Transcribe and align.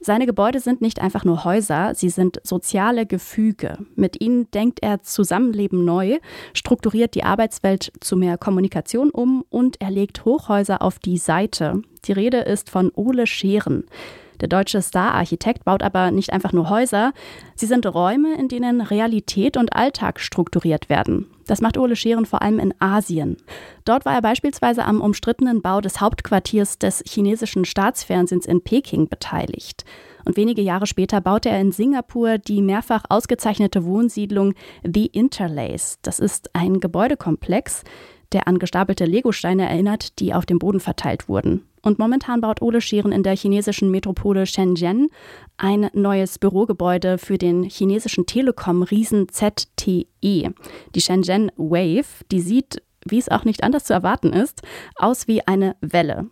Seine 0.00 0.26
Gebäude 0.26 0.60
sind 0.60 0.80
nicht 0.80 1.00
einfach 1.00 1.24
nur 1.24 1.44
Häuser, 1.44 1.92
sie 1.94 2.08
sind 2.08 2.40
soziale 2.44 3.04
Gefüge. 3.04 3.78
Mit 3.96 4.20
ihnen 4.20 4.48
denkt 4.52 4.78
er 4.80 5.02
Zusammenleben 5.02 5.84
neu, 5.84 6.18
strukturiert 6.54 7.14
die 7.14 7.24
Arbeitswelt 7.24 7.92
zu 8.00 8.16
mehr 8.16 8.38
Kommunikation 8.38 9.10
um 9.10 9.44
und 9.50 9.80
er 9.80 9.90
legt 9.90 10.24
Hochhäuser 10.24 10.82
auf 10.82 11.00
die 11.00 11.18
Seite. 11.18 11.82
Die 12.04 12.12
Rede 12.12 12.38
ist 12.38 12.70
von 12.70 12.92
Ole 12.94 13.26
Scheren. 13.26 13.84
Der 14.40 14.48
deutsche 14.48 14.82
Star-Architekt 14.82 15.64
baut 15.64 15.82
aber 15.82 16.10
nicht 16.10 16.32
einfach 16.32 16.52
nur 16.52 16.70
Häuser, 16.70 17.12
sie 17.54 17.66
sind 17.66 17.86
Räume, 17.86 18.38
in 18.38 18.48
denen 18.48 18.80
Realität 18.80 19.56
und 19.56 19.74
Alltag 19.74 20.20
strukturiert 20.20 20.88
werden. 20.88 21.26
Das 21.46 21.60
macht 21.60 21.78
Ole 21.78 21.96
Scheren 21.96 22.26
vor 22.26 22.42
allem 22.42 22.58
in 22.58 22.74
Asien. 22.78 23.38
Dort 23.84 24.04
war 24.04 24.14
er 24.14 24.22
beispielsweise 24.22 24.84
am 24.84 25.00
umstrittenen 25.00 25.62
Bau 25.62 25.80
des 25.80 26.00
Hauptquartiers 26.00 26.78
des 26.78 27.02
chinesischen 27.06 27.64
Staatsfernsehens 27.64 28.46
in 28.46 28.62
Peking 28.62 29.08
beteiligt. 29.08 29.84
Und 30.24 30.36
wenige 30.36 30.60
Jahre 30.60 30.86
später 30.86 31.22
baute 31.22 31.48
er 31.48 31.58
in 31.58 31.72
Singapur 31.72 32.36
die 32.36 32.60
mehrfach 32.60 33.04
ausgezeichnete 33.08 33.84
Wohnsiedlung 33.84 34.52
The 34.84 35.06
Interlace. 35.06 35.98
Das 36.02 36.18
ist 36.18 36.54
ein 36.54 36.80
Gebäudekomplex, 36.80 37.82
der 38.32 38.48
an 38.48 38.58
gestapelte 38.58 39.04
Legosteine 39.04 39.68
erinnert, 39.68 40.18
die 40.18 40.34
auf 40.34 40.46
dem 40.46 40.58
Boden 40.58 40.80
verteilt 40.80 41.28
wurden. 41.28 41.64
Und 41.82 41.98
momentan 41.98 42.40
baut 42.40 42.60
Ole 42.60 42.80
Scheren 42.80 43.12
in 43.12 43.22
der 43.22 43.36
chinesischen 43.36 43.90
Metropole 43.90 44.46
Shenzhen 44.46 45.08
ein 45.56 45.88
neues 45.92 46.38
Bürogebäude 46.38 47.18
für 47.18 47.38
den 47.38 47.62
chinesischen 47.62 48.26
Telekom-Riesen 48.26 49.28
ZTE. 49.28 50.06
Die 50.22 51.00
Shenzhen 51.00 51.50
Wave, 51.56 52.24
die 52.30 52.40
sieht, 52.40 52.82
wie 53.06 53.18
es 53.18 53.28
auch 53.28 53.44
nicht 53.44 53.62
anders 53.62 53.84
zu 53.84 53.92
erwarten 53.92 54.32
ist, 54.32 54.62
aus 54.96 55.28
wie 55.28 55.46
eine 55.46 55.76
Welle. 55.80 56.28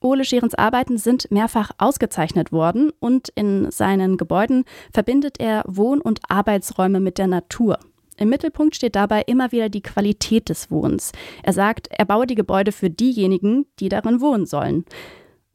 Ole 0.00 0.26
Scherens 0.26 0.54
Arbeiten 0.54 0.98
sind 0.98 1.30
mehrfach 1.30 1.70
ausgezeichnet 1.78 2.52
worden 2.52 2.92
und 3.00 3.30
in 3.30 3.70
seinen 3.70 4.18
Gebäuden 4.18 4.64
verbindet 4.92 5.40
er 5.40 5.64
Wohn- 5.66 6.02
und 6.02 6.20
Arbeitsräume 6.28 7.00
mit 7.00 7.16
der 7.16 7.26
Natur. 7.26 7.78
Im 8.16 8.28
Mittelpunkt 8.28 8.76
steht 8.76 8.94
dabei 8.94 9.22
immer 9.22 9.50
wieder 9.50 9.68
die 9.68 9.82
Qualität 9.82 10.48
des 10.48 10.70
Wohnens. 10.70 11.12
Er 11.42 11.52
sagt, 11.52 11.88
er 11.90 12.04
baue 12.04 12.26
die 12.26 12.36
Gebäude 12.36 12.70
für 12.70 12.90
diejenigen, 12.90 13.66
die 13.80 13.88
darin 13.88 14.20
wohnen 14.20 14.46
sollen. 14.46 14.84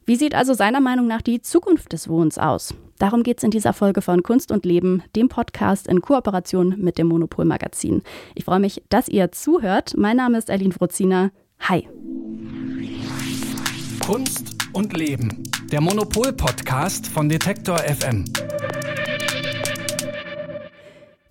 Wie 0.05 0.15
sieht 0.15 0.35
also 0.35 0.53
seiner 0.53 0.81
Meinung 0.81 1.07
nach 1.07 1.21
die 1.21 1.41
Zukunft 1.41 1.93
des 1.93 2.09
Wohnens 2.09 2.37
aus? 2.37 2.73
Darum 2.97 3.23
geht 3.23 3.37
es 3.37 3.43
in 3.43 3.51
dieser 3.51 3.73
Folge 3.73 4.01
von 4.01 4.23
Kunst 4.23 4.51
und 4.51 4.65
Leben, 4.65 5.03
dem 5.15 5.29
Podcast 5.29 5.87
in 5.87 6.01
Kooperation 6.01 6.75
mit 6.77 6.97
dem 6.97 7.07
Monopol 7.07 7.45
Magazin. 7.45 8.01
Ich 8.35 8.43
freue 8.43 8.59
mich, 8.59 8.83
dass 8.89 9.07
ihr 9.07 9.31
zuhört. 9.31 9.93
Mein 9.95 10.17
Name 10.17 10.37
ist 10.37 10.49
Aline 10.49 10.73
Frozina. 10.73 11.31
Hi. 11.61 11.87
Kunst 14.05 14.55
und 14.73 14.97
Leben, 14.97 15.43
der 15.71 15.79
Monopol 15.79 16.33
Podcast 16.33 17.07
von 17.07 17.29
Detektor 17.29 17.77
FM. 17.77 18.25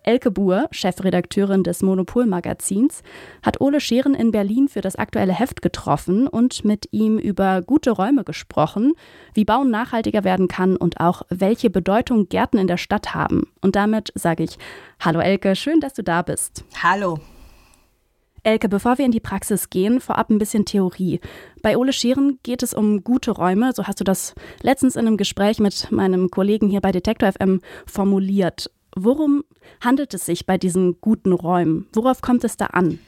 Elke 0.09 0.31
Buhr, 0.31 0.69
Chefredakteurin 0.70 1.64
des 1.64 1.83
Monopol-Magazins, 1.83 3.03
hat 3.42 3.61
Ole 3.61 3.78
Scheren 3.78 4.15
in 4.15 4.31
Berlin 4.31 4.69
für 4.69 4.81
das 4.81 4.97
aktuelle 4.97 5.34
Heft 5.34 5.61
getroffen 5.61 6.27
und 6.27 6.65
mit 6.65 6.89
ihm 6.92 7.19
über 7.19 7.61
gute 7.61 7.91
Räume 7.91 8.25
gesprochen, 8.25 8.95
wie 9.34 9.45
Bauen 9.45 9.70
nachhaltiger 9.70 10.25
werden 10.25 10.48
kann 10.48 10.78
und 10.78 10.98
auch 10.98 11.20
welche 11.28 11.69
Bedeutung 11.69 12.31
Gärten 12.31 12.56
in 12.56 12.69
der 12.69 12.78
Stadt 12.78 13.15
haben. 13.15 13.53
Und 13.61 13.77
damit 13.77 14.11
sage 14.15 14.45
ich 14.45 14.56
Hallo 14.98 15.20
Elke, 15.20 15.55
schön, 15.55 15.78
dass 15.78 15.92
du 15.92 16.03
da 16.03 16.22
bist. 16.22 16.65
Hallo. 16.83 17.19
Elke, 18.45 18.70
bevor 18.70 18.97
wir 18.97 19.05
in 19.05 19.12
die 19.12 19.20
Praxis 19.20 19.69
gehen, 19.69 20.00
vorab 20.00 20.31
ein 20.31 20.39
bisschen 20.39 20.65
Theorie. 20.65 21.20
Bei 21.61 21.77
Ole 21.77 21.93
Scheren 21.93 22.39
geht 22.43 22.62
es 22.62 22.72
um 22.72 23.05
gute 23.05 23.33
Räume, 23.33 23.72
so 23.75 23.84
hast 23.84 24.00
du 24.00 24.05
das 24.05 24.34
letztens 24.62 24.97
in 24.97 25.06
einem 25.06 25.19
Gespräch 25.19 25.59
mit 25.59 25.93
meinem 25.93 26.31
Kollegen 26.31 26.70
hier 26.70 26.81
bei 26.81 26.93
Detektor 26.93 27.31
FM 27.31 27.61
formuliert. 27.84 28.70
Worum 29.05 29.45
handelt 29.81 30.13
es 30.15 30.27
sich 30.27 30.47
bei 30.47 30.59
diesen 30.59 31.01
guten 31.01 31.33
Räumen? 31.33 31.87
Worauf 31.93 32.21
kommt 32.21 32.45
es 32.45 32.57
da 32.57 32.67
an? 32.67 32.99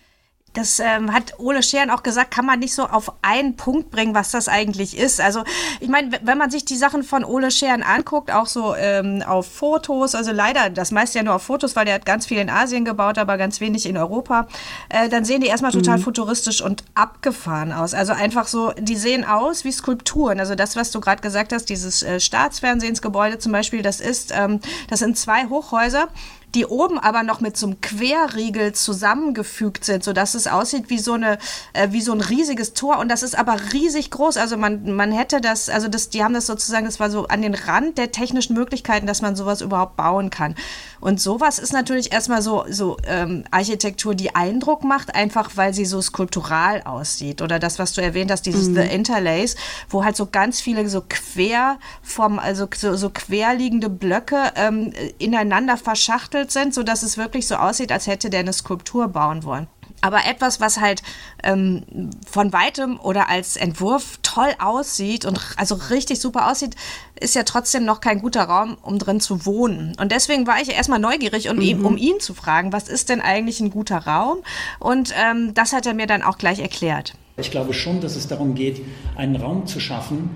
Das 0.53 0.81
ähm, 0.81 1.13
hat 1.13 1.39
Ole 1.39 1.63
Scheren 1.63 1.91
auch 1.91 2.03
gesagt, 2.03 2.33
kann 2.33 2.45
man 2.45 2.59
nicht 2.59 2.75
so 2.75 2.85
auf 2.85 3.13
einen 3.23 3.57
Punkt 3.57 3.91
bringen, 3.91 4.15
was 4.15 4.33
das 4.33 4.49
eigentlich 4.49 4.99
ist. 4.99 5.21
Also 5.21 5.45
ich 5.79 5.89
meine, 5.89 6.11
wenn 6.23 6.39
man 6.39 6.51
sich 6.51 6.65
die 6.65 6.77
Sachen 6.77 7.05
von 7.05 7.25
Ole 7.25 7.51
Scheren 7.51 7.83
anguckt, 7.83 8.33
auch 8.33 8.47
so 8.47 8.75
ähm, 8.75 9.23
auf 9.27 9.47
Fotos, 9.47 10.15
also 10.15 10.33
leider 10.33 10.71
das 10.71 10.91
meiste 10.91 11.19
ja 11.19 11.25
nur 11.25 11.37
auf 11.37 11.43
Fotos, 11.43 11.77
weil 11.77 11.85
der 11.85 11.95
hat 11.95 12.05
ganz 12.05 12.27
viel 12.27 12.39
in 12.39 12.51
Asien 12.51 12.85
gebaut, 12.85 13.19
aber 13.19 13.39
ganz 13.39 13.61
wenig 13.61 13.87
in 13.87 13.97
Europa, 13.97 14.49
äh, 14.89 15.09
dann 15.09 15.25
sehen 15.25 15.41
die 15.41 15.47
erstmal 15.47 15.73
total 15.73 15.99
mhm. 15.99 16.03
futuristisch 16.03 16.63
und 16.63 16.83
abgefahren 16.95 17.73
aus. 17.73 17.95
Also 17.95 18.13
einfach 18.13 18.49
so, 18.49 18.73
die 18.79 18.97
sehen 18.97 19.25
aus 19.25 19.65
wie 19.65 19.73
Skulpturen. 19.73 20.41
Also 20.41 20.57
das, 20.57 20.75
was 20.75 20.91
du 20.91 21.01
gerade 21.01 21.23
gesagt 21.23 21.53
hast, 21.53 21.67
dieses 21.67 22.03
äh, 22.03 22.19
Staatsfernsehensgebäude 22.19 23.39
zum 23.39 23.53
Beispiel, 23.53 23.83
das 23.83 24.01
ist, 24.01 24.33
ähm, 24.35 24.61
das 24.89 24.99
sind 24.99 25.17
zwei 25.17 25.47
Hochhäuser 25.47 26.09
die 26.55 26.67
oben 26.67 26.99
aber 26.99 27.23
noch 27.23 27.41
mit 27.41 27.57
so 27.57 27.67
einem 27.67 27.81
Querriegel 27.81 28.73
zusammengefügt 28.73 29.85
sind, 29.85 30.03
sodass 30.03 30.35
es 30.35 30.47
aussieht 30.47 30.91
wie 30.91 30.99
so 30.99 31.13
eine, 31.13 31.39
äh, 31.73 31.89
wie 31.91 32.01
so 32.01 32.13
ein 32.13 32.21
riesiges 32.21 32.75
Tor. 32.75 32.99
Und 32.99 33.09
das 33.09 33.23
ist 33.23 33.39
aber 33.39 33.57
riesig 33.73 34.11
groß. 34.11 34.37
Also 34.37 34.57
man, 34.57 34.95
man 34.95 35.13
hätte 35.13 35.41
das, 35.41 35.69
also 35.69 35.89
das, 35.89 36.09
die 36.09 36.25
haben 36.25 36.35
das 36.35 36.47
sozusagen, 36.47 36.87
das 36.87 36.99
war 36.99 37.11
so 37.11 37.29
an 37.29 37.43
den 37.43 37.55
Rand 37.55 37.99
der 37.99 38.11
technischen 38.11 38.55
Möglichkeiten, 38.55 39.07
dass 39.07 39.23
man 39.23 39.37
sowas 39.37 39.61
überhaupt 39.61 39.97
bauen 39.97 40.31
kann. 40.31 40.55
Und 41.01 41.21
sowas 41.21 41.59
ist 41.59 41.73
natürlich 41.73 42.13
erstmal 42.13 42.43
so, 42.43 42.65
so 42.69 42.97
ähm, 43.07 43.45
Architektur, 43.51 44.15
die 44.15 44.35
Eindruck 44.35 44.85
macht, 44.85 45.15
einfach 45.15 45.53
weil 45.55 45.73
sie 45.73 45.87
so 45.87 46.03
skulptural 46.03 46.83
aussieht. 46.83 47.43
Oder 47.43 47.59
das, 47.59 47.79
was 47.79 47.93
du 47.93 48.03
erwähnt 48.03 48.31
hast, 48.31 48.43
dieses 48.43 48.69
mhm. 48.69 48.75
The 48.75 48.81
Interlace, 48.83 49.57
wo 49.89 50.05
halt 50.05 50.17
so 50.17 50.27
ganz 50.27 50.61
viele 50.61 50.89
so 50.89 51.03
quer 51.09 51.79
vom, 52.03 52.39
also 52.39 52.69
so, 52.75 52.97
so 52.97 53.11
querliegende 53.11 53.89
Blöcke 53.89 54.53
ähm, 54.57 54.93
ineinander 55.19 55.77
verschachtelt 55.77 56.40
sind, 56.49 56.75
sodass 56.75 57.03
es 57.03 57.17
wirklich 57.17 57.47
so 57.47 57.57
aussieht, 57.57 57.93
als 57.93 58.07
hätte 58.07 58.31
der 58.31 58.41
eine 58.41 58.53
Skulptur 58.53 59.09
bauen 59.09 59.45
wollen. 59.45 59.67
Aber 60.03 60.25
etwas, 60.27 60.61
was 60.61 60.81
halt 60.81 61.03
ähm, 61.43 62.11
von 62.27 62.53
weitem 62.53 62.99
oder 62.99 63.29
als 63.29 63.57
Entwurf 63.57 64.19
toll 64.23 64.55
aussieht 64.59 65.27
und 65.27 65.39
also 65.57 65.75
richtig 65.91 66.21
super 66.21 66.51
aussieht, 66.51 66.75
ist 67.19 67.35
ja 67.35 67.43
trotzdem 67.43 67.85
noch 67.85 68.01
kein 68.01 68.21
guter 68.21 68.45
Raum, 68.45 68.79
um 68.81 68.99
drin 68.99 69.21
zu 69.21 69.45
wohnen. 69.45 69.95
Und 70.01 70.11
deswegen 70.13 70.47
war 70.47 70.61
ich 70.61 70.73
erstmal 70.73 71.01
neugierig, 71.01 71.51
um, 71.51 71.57
mhm. 71.57 71.63
ihn, 71.63 71.85
um 71.85 71.97
ihn 71.99 72.19
zu 72.19 72.33
fragen, 72.33 72.73
was 72.73 72.89
ist 72.89 73.11
denn 73.11 73.21
eigentlich 73.21 73.61
ein 73.61 73.71
guter 73.71 73.99
Raum? 73.99 74.39
Und 74.79 75.13
ähm, 75.23 75.53
das 75.53 75.75
hat 75.75 75.85
er 75.85 75.93
mir 75.93 76.07
dann 76.07 76.23
auch 76.23 76.39
gleich 76.39 76.61
erklärt. 76.61 77.15
Ich 77.37 77.51
glaube 77.51 77.75
schon, 77.75 78.01
dass 78.01 78.17
es 78.17 78.27
darum 78.27 78.55
geht, 78.55 78.83
einen 79.17 79.37
Raum 79.37 79.67
zu 79.67 79.81
schaffen, 79.81 80.31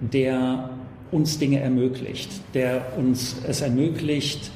der 0.00 0.70
uns 1.10 1.38
Dinge 1.38 1.60
ermöglicht, 1.60 2.30
der 2.54 2.96
uns 2.96 3.36
es 3.46 3.60
ermöglicht, 3.60 4.50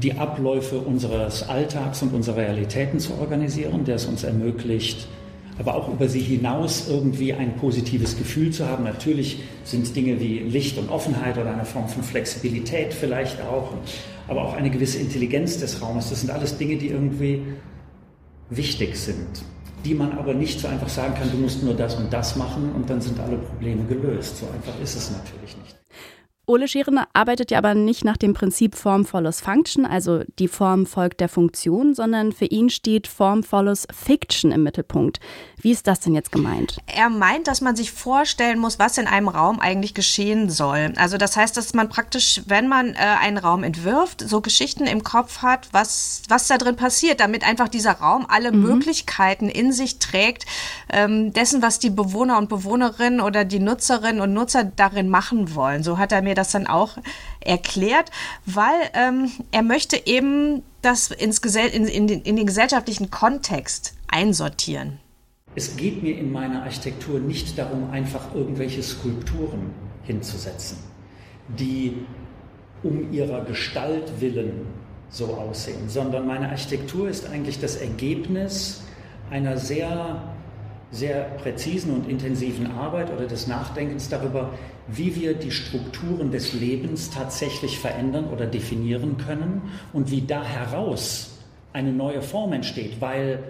die 0.00 0.14
Abläufe 0.14 0.78
unseres 0.78 1.48
Alltags 1.48 2.00
und 2.02 2.14
unserer 2.14 2.38
Realitäten 2.38 2.98
zu 3.00 3.14
organisieren, 3.18 3.84
der 3.84 3.96
es 3.96 4.06
uns 4.06 4.24
ermöglicht, 4.24 5.08
aber 5.58 5.74
auch 5.74 5.88
über 5.88 6.08
sie 6.08 6.20
hinaus 6.20 6.88
irgendwie 6.88 7.32
ein 7.32 7.56
positives 7.56 8.16
Gefühl 8.16 8.50
zu 8.50 8.66
haben. 8.66 8.84
Natürlich 8.84 9.40
sind 9.64 9.94
Dinge 9.96 10.20
wie 10.20 10.38
Licht 10.38 10.78
und 10.78 10.90
Offenheit 10.90 11.38
oder 11.38 11.52
eine 11.52 11.64
Form 11.64 11.88
von 11.88 12.02
Flexibilität 12.02 12.94
vielleicht 12.94 13.40
auch, 13.42 13.72
aber 14.28 14.42
auch 14.44 14.54
eine 14.54 14.70
gewisse 14.70 14.98
Intelligenz 14.98 15.58
des 15.58 15.82
Raumes. 15.82 16.10
Das 16.10 16.20
sind 16.20 16.30
alles 16.30 16.56
Dinge, 16.56 16.76
die 16.76 16.88
irgendwie 16.88 17.42
wichtig 18.50 18.96
sind, 18.96 19.42
die 19.84 19.94
man 19.94 20.12
aber 20.12 20.34
nicht 20.34 20.60
so 20.60 20.68
einfach 20.68 20.88
sagen 20.88 21.14
kann, 21.14 21.30
du 21.30 21.38
musst 21.38 21.62
nur 21.62 21.74
das 21.74 21.94
und 21.96 22.12
das 22.12 22.36
machen 22.36 22.72
und 22.74 22.88
dann 22.88 23.00
sind 23.00 23.18
alle 23.20 23.38
Probleme 23.38 23.84
gelöst. 23.84 24.38
So 24.38 24.46
einfach 24.46 24.80
ist 24.82 24.96
es 24.96 25.10
natürlich 25.10 25.56
nicht. 25.56 25.76
Ole 26.48 26.68
Scheren 26.68 27.00
arbeitet 27.12 27.50
ja 27.50 27.58
aber 27.58 27.74
nicht 27.74 28.04
nach 28.04 28.16
dem 28.16 28.32
Prinzip 28.32 28.76
Form 28.76 29.04
follows 29.04 29.40
Function, 29.40 29.84
also 29.84 30.22
die 30.38 30.46
Form 30.46 30.86
folgt 30.86 31.18
der 31.18 31.28
Funktion, 31.28 31.92
sondern 31.92 32.30
für 32.30 32.44
ihn 32.44 32.70
steht 32.70 33.08
Form 33.08 33.42
follows 33.42 33.88
Fiction 33.92 34.52
im 34.52 34.62
Mittelpunkt. 34.62 35.18
Wie 35.60 35.72
ist 35.72 35.88
das 35.88 35.98
denn 35.98 36.14
jetzt 36.14 36.30
gemeint? 36.30 36.76
Er 36.86 37.10
meint, 37.10 37.48
dass 37.48 37.62
man 37.62 37.74
sich 37.74 37.90
vorstellen 37.90 38.60
muss, 38.60 38.78
was 38.78 38.96
in 38.96 39.08
einem 39.08 39.26
Raum 39.26 39.58
eigentlich 39.58 39.92
geschehen 39.92 40.48
soll. 40.48 40.92
Also 40.94 41.18
das 41.18 41.36
heißt, 41.36 41.56
dass 41.56 41.74
man 41.74 41.88
praktisch, 41.88 42.42
wenn 42.46 42.68
man 42.68 42.94
äh, 42.94 42.98
einen 42.98 43.38
Raum 43.38 43.64
entwirft, 43.64 44.20
so 44.20 44.40
Geschichten 44.40 44.86
im 44.86 45.02
Kopf 45.02 45.42
hat, 45.42 45.68
was, 45.72 46.22
was 46.28 46.46
da 46.46 46.58
drin 46.58 46.76
passiert, 46.76 47.18
damit 47.18 47.42
einfach 47.42 47.68
dieser 47.68 47.94
Raum 47.94 48.24
alle 48.28 48.52
mhm. 48.52 48.62
Möglichkeiten 48.62 49.48
in 49.48 49.72
sich 49.72 49.98
trägt, 49.98 50.46
ähm, 50.92 51.32
dessen, 51.32 51.60
was 51.60 51.80
die 51.80 51.90
Bewohner 51.90 52.38
und 52.38 52.48
Bewohnerinnen 52.48 53.20
oder 53.20 53.44
die 53.44 53.58
Nutzerinnen 53.58 54.20
und 54.20 54.32
Nutzer 54.32 54.62
darin 54.62 55.08
machen 55.08 55.56
wollen. 55.56 55.82
So 55.82 55.98
hat 55.98 56.12
er 56.12 56.22
mir 56.22 56.35
das 56.36 56.52
dann 56.52 56.66
auch 56.66 56.96
erklärt, 57.40 58.10
weil 58.44 58.74
ähm, 58.94 59.30
er 59.50 59.62
möchte 59.62 60.06
eben 60.06 60.62
das 60.82 61.10
ins 61.10 61.42
Gesell 61.42 61.68
in, 61.68 61.86
in, 61.86 62.06
den, 62.06 62.22
in 62.22 62.36
den 62.36 62.46
gesellschaftlichen 62.46 63.10
Kontext 63.10 63.94
einsortieren. 64.08 65.00
Es 65.54 65.76
geht 65.76 66.02
mir 66.02 66.16
in 66.16 66.32
meiner 66.32 66.62
Architektur 66.62 67.18
nicht 67.18 67.58
darum, 67.58 67.90
einfach 67.90 68.34
irgendwelche 68.34 68.82
Skulpturen 68.82 69.74
hinzusetzen, 70.04 70.78
die 71.48 72.06
um 72.82 73.12
ihrer 73.12 73.44
Gestalt 73.44 74.20
willen 74.20 74.66
so 75.08 75.34
aussehen, 75.34 75.88
sondern 75.88 76.26
meine 76.26 76.50
Architektur 76.50 77.08
ist 77.08 77.26
eigentlich 77.26 77.58
das 77.60 77.76
Ergebnis 77.76 78.82
einer 79.30 79.56
sehr 79.56 80.35
sehr 80.90 81.24
präzisen 81.42 81.92
und 81.92 82.08
intensiven 82.08 82.70
Arbeit 82.70 83.12
oder 83.12 83.26
des 83.26 83.46
Nachdenkens 83.46 84.08
darüber, 84.08 84.50
wie 84.88 85.16
wir 85.16 85.34
die 85.34 85.50
Strukturen 85.50 86.30
des 86.30 86.52
Lebens 86.52 87.10
tatsächlich 87.10 87.78
verändern 87.78 88.26
oder 88.32 88.46
definieren 88.46 89.16
können 89.18 89.62
und 89.92 90.10
wie 90.10 90.22
da 90.22 90.44
heraus 90.44 91.38
eine 91.72 91.92
neue 91.92 92.22
Form 92.22 92.52
entsteht, 92.52 93.00
weil 93.00 93.42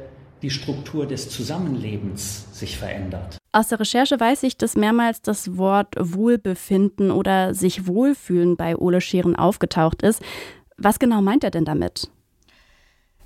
die 0.43 0.51
Struktur 0.51 1.07
des 1.07 1.31
Zusammenlebens 1.31 2.47
sich 2.59 2.77
verändert. 2.77 3.39
Aus 3.53 3.69
der 3.69 3.81
Recherche 3.81 4.19
weiß 4.21 4.43
ich, 4.43 4.59
dass 4.59 4.77
mehrmals 4.77 5.23
das 5.23 5.57
Wort 5.57 5.95
Wohlbefinden 5.99 7.11
oder 7.11 7.55
sich 7.55 7.87
wohlfühlen 7.87 8.57
bei 8.57 8.77
Ole 8.77 9.01
Scheren 9.01 9.37
aufgetaucht 9.37 10.03
ist. 10.03 10.23
Was 10.77 10.99
genau 10.99 11.23
meint 11.23 11.43
er 11.43 11.51
denn 11.51 11.65
damit? 11.65 12.11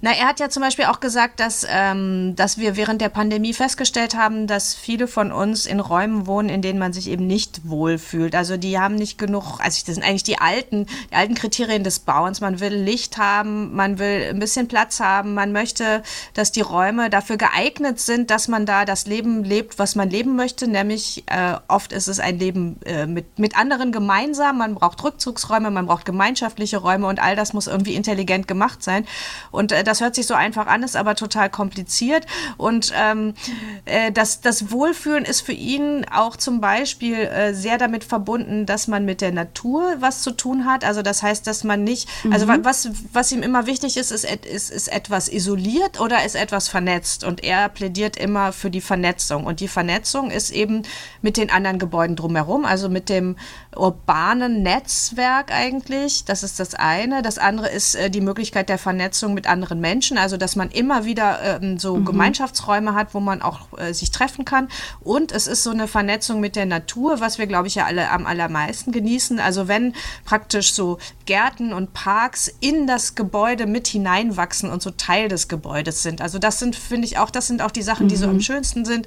Na, 0.02 0.12
er 0.12 0.28
hat 0.28 0.40
ja 0.40 0.48
zum 0.48 0.62
Beispiel 0.62 0.86
auch 0.86 1.00
gesagt, 1.00 1.40
dass, 1.40 1.66
ähm, 1.68 2.34
dass 2.34 2.56
wir 2.56 2.76
während 2.76 3.02
der 3.02 3.10
Pandemie 3.10 3.52
festgestellt 3.52 4.16
haben, 4.16 4.46
dass 4.46 4.74
viele 4.74 5.06
von 5.06 5.30
uns 5.30 5.66
in 5.66 5.78
Räumen 5.78 6.26
wohnen, 6.26 6.48
in 6.48 6.62
denen 6.62 6.78
man 6.78 6.94
sich 6.94 7.10
eben 7.10 7.26
nicht 7.26 7.68
wohlfühlt. 7.68 8.34
Also 8.34 8.56
die 8.56 8.78
haben 8.78 8.94
nicht 8.94 9.18
genug, 9.18 9.58
also 9.60 9.82
das 9.84 9.94
sind 9.94 10.02
eigentlich 10.02 10.22
die 10.22 10.38
alten, 10.38 10.86
die 11.10 11.14
alten 11.14 11.34
Kriterien 11.34 11.84
des 11.84 11.98
Bauens. 11.98 12.40
Man 12.40 12.60
will 12.60 12.72
Licht 12.72 13.18
haben, 13.18 13.74
man 13.74 13.98
will 13.98 14.30
ein 14.30 14.38
bisschen 14.38 14.68
Platz 14.68 15.00
haben, 15.00 15.34
man 15.34 15.52
möchte, 15.52 16.02
dass 16.32 16.50
die 16.50 16.62
Räume 16.62 17.10
dafür 17.10 17.36
geeignet 17.36 18.00
sind, 18.00 18.30
dass 18.30 18.48
man 18.48 18.64
da 18.64 18.86
das 18.86 19.06
Leben 19.06 19.44
lebt, 19.44 19.78
was 19.78 19.96
man 19.96 20.08
leben 20.08 20.34
möchte. 20.34 20.66
Nämlich 20.66 21.24
äh, 21.26 21.56
oft 21.68 21.92
ist 21.92 22.08
es 22.08 22.20
ein 22.20 22.38
Leben 22.38 22.80
äh, 22.86 23.04
mit, 23.04 23.38
mit 23.38 23.54
anderen 23.54 23.92
gemeinsam. 23.92 24.56
Man 24.58 24.76
braucht 24.76 25.04
Rückzugsräume, 25.04 25.70
man 25.70 25.84
braucht 25.84 26.06
gemeinschaftliche 26.06 26.78
Räume 26.78 27.06
und 27.06 27.20
all 27.20 27.36
das 27.36 27.52
muss 27.52 27.66
irgendwie 27.66 27.96
intelligent 27.96 28.48
gemacht 28.48 28.82
sein. 28.82 29.06
Und 29.50 29.72
äh, 29.72 29.89
das 29.90 30.00
hört 30.00 30.14
sich 30.14 30.26
so 30.26 30.34
einfach 30.34 30.68
an, 30.68 30.84
ist 30.84 30.96
aber 30.96 31.16
total 31.16 31.50
kompliziert. 31.50 32.26
Und 32.56 32.92
ähm, 32.96 33.34
äh, 33.84 34.12
das, 34.12 34.40
das 34.40 34.70
Wohlfühlen 34.70 35.24
ist 35.24 35.40
für 35.40 35.52
ihn 35.52 36.06
auch 36.12 36.36
zum 36.36 36.60
Beispiel 36.60 37.16
äh, 37.16 37.54
sehr 37.54 37.76
damit 37.76 38.04
verbunden, 38.04 38.66
dass 38.66 38.86
man 38.86 39.04
mit 39.04 39.20
der 39.20 39.32
Natur 39.32 39.96
was 39.98 40.22
zu 40.22 40.30
tun 40.30 40.64
hat. 40.64 40.84
Also 40.84 41.02
das 41.02 41.22
heißt, 41.24 41.46
dass 41.46 41.64
man 41.64 41.82
nicht, 41.82 42.08
also 42.30 42.46
mhm. 42.46 42.64
was, 42.64 42.90
was 43.12 43.32
ihm 43.32 43.42
immer 43.42 43.66
wichtig 43.66 43.96
ist, 43.96 44.12
ist, 44.12 44.24
ist, 44.24 44.70
ist 44.70 44.88
etwas 44.88 45.28
isoliert 45.28 46.00
oder 46.00 46.24
ist 46.24 46.36
etwas 46.36 46.68
vernetzt. 46.68 47.24
Und 47.24 47.42
er 47.42 47.68
plädiert 47.68 48.16
immer 48.16 48.52
für 48.52 48.70
die 48.70 48.80
Vernetzung. 48.80 49.44
Und 49.44 49.58
die 49.58 49.68
Vernetzung 49.68 50.30
ist 50.30 50.50
eben 50.50 50.82
mit 51.20 51.36
den 51.36 51.50
anderen 51.50 51.80
Gebäuden 51.80 52.14
drumherum, 52.14 52.64
also 52.64 52.88
mit 52.88 53.08
dem 53.08 53.34
urbanen 53.74 54.62
Netzwerk 54.62 55.50
eigentlich. 55.52 56.24
Das 56.24 56.44
ist 56.44 56.60
das 56.60 56.74
eine. 56.74 57.22
Das 57.22 57.38
andere 57.38 57.68
ist 57.68 57.96
äh, 57.96 58.08
die 58.08 58.20
Möglichkeit 58.20 58.68
der 58.68 58.78
Vernetzung 58.78 59.34
mit 59.34 59.48
anderen 59.48 59.79
Menschen, 59.80 60.18
also 60.18 60.36
dass 60.36 60.56
man 60.56 60.70
immer 60.70 61.04
wieder 61.04 61.60
ähm, 61.62 61.78
so 61.78 61.96
mhm. 61.96 62.04
Gemeinschaftsräume 62.04 62.94
hat, 62.94 63.14
wo 63.14 63.20
man 63.20 63.42
auch 63.42 63.78
äh, 63.78 63.92
sich 63.92 64.10
treffen 64.10 64.44
kann. 64.44 64.68
Und 65.00 65.32
es 65.32 65.46
ist 65.46 65.62
so 65.62 65.70
eine 65.70 65.88
Vernetzung 65.88 66.40
mit 66.40 66.56
der 66.56 66.66
Natur, 66.66 67.20
was 67.20 67.38
wir, 67.38 67.46
glaube 67.46 67.68
ich, 67.68 67.74
ja 67.74 67.86
alle 67.86 68.10
am 68.10 68.26
allermeisten 68.26 68.92
genießen. 68.92 69.40
Also 69.40 69.68
wenn 69.68 69.94
praktisch 70.24 70.72
so 70.72 70.98
Gärten 71.26 71.72
und 71.72 71.92
Parks 71.92 72.52
in 72.60 72.86
das 72.86 73.14
Gebäude 73.14 73.66
mit 73.66 73.88
hineinwachsen 73.88 74.70
und 74.70 74.82
so 74.82 74.90
Teil 74.90 75.28
des 75.28 75.48
Gebäudes 75.48 76.02
sind. 76.02 76.20
Also 76.20 76.38
das 76.38 76.58
sind, 76.58 76.76
finde 76.76 77.06
ich 77.06 77.18
auch, 77.18 77.30
das 77.30 77.46
sind 77.46 77.62
auch 77.62 77.70
die 77.70 77.82
Sachen, 77.82 78.08
die 78.08 78.16
so 78.16 78.26
am 78.26 78.34
mhm. 78.34 78.40
schönsten 78.40 78.84
sind. 78.84 79.06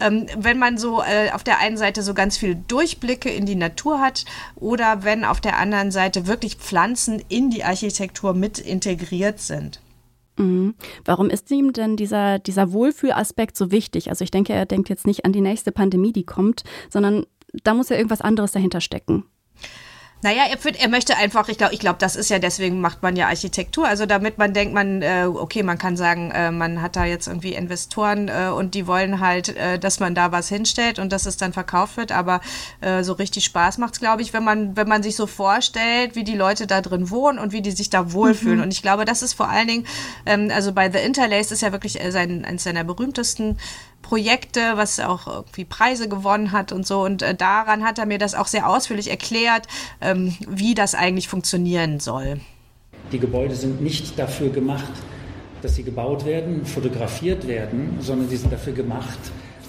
Ähm, 0.00 0.26
wenn 0.36 0.58
man 0.58 0.78
so 0.78 1.02
äh, 1.02 1.30
auf 1.32 1.44
der 1.44 1.58
einen 1.58 1.76
Seite 1.76 2.02
so 2.02 2.14
ganz 2.14 2.36
viel 2.36 2.54
Durchblicke 2.54 3.30
in 3.30 3.46
die 3.46 3.54
Natur 3.54 4.00
hat 4.00 4.24
oder 4.56 5.04
wenn 5.04 5.24
auf 5.24 5.40
der 5.40 5.58
anderen 5.58 5.90
Seite 5.90 6.26
wirklich 6.26 6.56
Pflanzen 6.56 7.22
in 7.28 7.50
die 7.50 7.64
Architektur 7.64 8.34
mit 8.34 8.58
integriert 8.58 9.40
sind. 9.40 9.80
Mhm. 10.40 10.74
Warum 11.04 11.30
ist 11.30 11.50
ihm 11.50 11.72
denn 11.72 11.96
dieser, 11.96 12.38
dieser 12.38 12.72
Wohlfühlaspekt 12.72 13.56
so 13.56 13.70
wichtig? 13.70 14.08
Also 14.08 14.24
ich 14.24 14.30
denke, 14.30 14.52
er 14.52 14.66
denkt 14.66 14.88
jetzt 14.88 15.06
nicht 15.06 15.24
an 15.24 15.32
die 15.32 15.40
nächste 15.40 15.72
Pandemie, 15.72 16.12
die 16.12 16.24
kommt, 16.24 16.64
sondern 16.88 17.26
da 17.64 17.74
muss 17.74 17.88
ja 17.88 17.96
irgendwas 17.96 18.20
anderes 18.20 18.52
dahinter 18.52 18.80
stecken. 18.80 19.24
Naja, 20.22 20.44
er, 20.50 20.80
er 20.80 20.88
möchte 20.88 21.16
einfach, 21.16 21.48
ich 21.48 21.56
glaube, 21.56 21.72
ich 21.72 21.80
glaube, 21.80 21.98
das 21.98 22.14
ist 22.14 22.28
ja 22.28 22.38
deswegen 22.38 22.80
macht 22.80 23.02
man 23.02 23.16
ja 23.16 23.28
Architektur, 23.28 23.88
also 23.88 24.04
damit 24.04 24.36
man 24.36 24.52
denkt, 24.52 24.74
man, 24.74 25.00
äh, 25.00 25.24
okay, 25.26 25.62
man 25.62 25.78
kann 25.78 25.96
sagen, 25.96 26.30
äh, 26.30 26.50
man 26.50 26.82
hat 26.82 26.96
da 26.96 27.06
jetzt 27.06 27.26
irgendwie 27.26 27.54
Investoren 27.54 28.28
äh, 28.28 28.50
und 28.54 28.74
die 28.74 28.86
wollen 28.86 29.20
halt, 29.20 29.56
äh, 29.56 29.78
dass 29.78 29.98
man 29.98 30.14
da 30.14 30.30
was 30.30 30.48
hinstellt 30.48 30.98
und 30.98 31.10
dass 31.10 31.24
es 31.24 31.38
dann 31.38 31.54
verkauft 31.54 31.96
wird, 31.96 32.12
aber 32.12 32.40
äh, 32.82 33.02
so 33.02 33.14
richtig 33.14 33.44
Spaß 33.46 33.78
macht's, 33.78 33.98
glaube 33.98 34.20
ich, 34.20 34.34
wenn 34.34 34.44
man, 34.44 34.76
wenn 34.76 34.88
man 34.88 35.02
sich 35.02 35.16
so 35.16 35.26
vorstellt, 35.26 36.16
wie 36.16 36.24
die 36.24 36.36
Leute 36.36 36.66
da 36.66 36.82
drin 36.82 37.08
wohnen 37.08 37.38
und 37.38 37.52
wie 37.52 37.62
die 37.62 37.70
sich 37.70 37.88
da 37.88 38.12
wohlfühlen. 38.12 38.58
Mhm. 38.58 38.64
Und 38.64 38.72
ich 38.72 38.82
glaube, 38.82 39.06
das 39.06 39.22
ist 39.22 39.32
vor 39.32 39.48
allen 39.48 39.68
Dingen, 39.68 39.86
ähm, 40.26 40.50
also 40.54 40.72
bei 40.72 40.90
The 40.90 40.98
Interlace 40.98 41.50
ist 41.50 41.62
ja 41.62 41.72
wirklich 41.72 41.98
äh, 41.98 42.10
sein, 42.12 42.44
eines 42.44 42.64
seiner 42.64 42.84
berühmtesten 42.84 43.56
Projekte, 44.02 44.60
was 44.74 44.98
auch 45.00 45.26
irgendwie 45.26 45.64
Preise 45.64 46.08
gewonnen 46.08 46.52
hat 46.52 46.72
und 46.72 46.86
so. 46.86 47.02
Und 47.02 47.22
äh, 47.22 47.34
daran 47.34 47.84
hat 47.84 47.98
er 47.98 48.06
mir 48.06 48.18
das 48.18 48.34
auch 48.34 48.46
sehr 48.46 48.68
ausführlich 48.68 49.10
erklärt, 49.10 49.66
ähm, 50.00 50.34
wie 50.48 50.74
das 50.74 50.94
eigentlich 50.94 51.28
funktionieren 51.28 52.00
soll. 52.00 52.40
Die 53.12 53.18
Gebäude 53.18 53.54
sind 53.54 53.80
nicht 53.80 54.18
dafür 54.18 54.50
gemacht, 54.50 54.92
dass 55.62 55.74
sie 55.74 55.82
gebaut 55.82 56.24
werden, 56.24 56.64
fotografiert 56.64 57.46
werden, 57.46 57.98
sondern 58.00 58.28
die 58.28 58.36
sind 58.36 58.52
dafür 58.52 58.72
gemacht, 58.72 59.18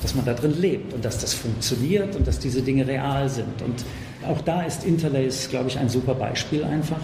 dass 0.01 0.15
man 0.15 0.25
da 0.25 0.33
drin 0.33 0.59
lebt 0.59 0.93
und 0.93 1.05
dass 1.05 1.19
das 1.19 1.33
funktioniert 1.33 2.15
und 2.15 2.27
dass 2.27 2.39
diese 2.39 2.61
Dinge 2.61 2.87
real 2.87 3.29
sind. 3.29 3.61
Und 3.61 3.85
auch 4.27 4.41
da 4.41 4.63
ist 4.63 4.83
Interlace, 4.83 5.49
glaube 5.49 5.69
ich, 5.69 5.77
ein 5.77 5.89
super 5.89 6.15
Beispiel 6.15 6.63
einfach. 6.63 7.01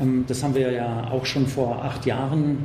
Ähm, 0.00 0.24
das 0.26 0.42
haben 0.42 0.54
wir 0.54 0.70
ja 0.72 1.10
auch 1.10 1.26
schon 1.26 1.46
vor 1.46 1.84
acht 1.84 2.06
Jahren, 2.06 2.64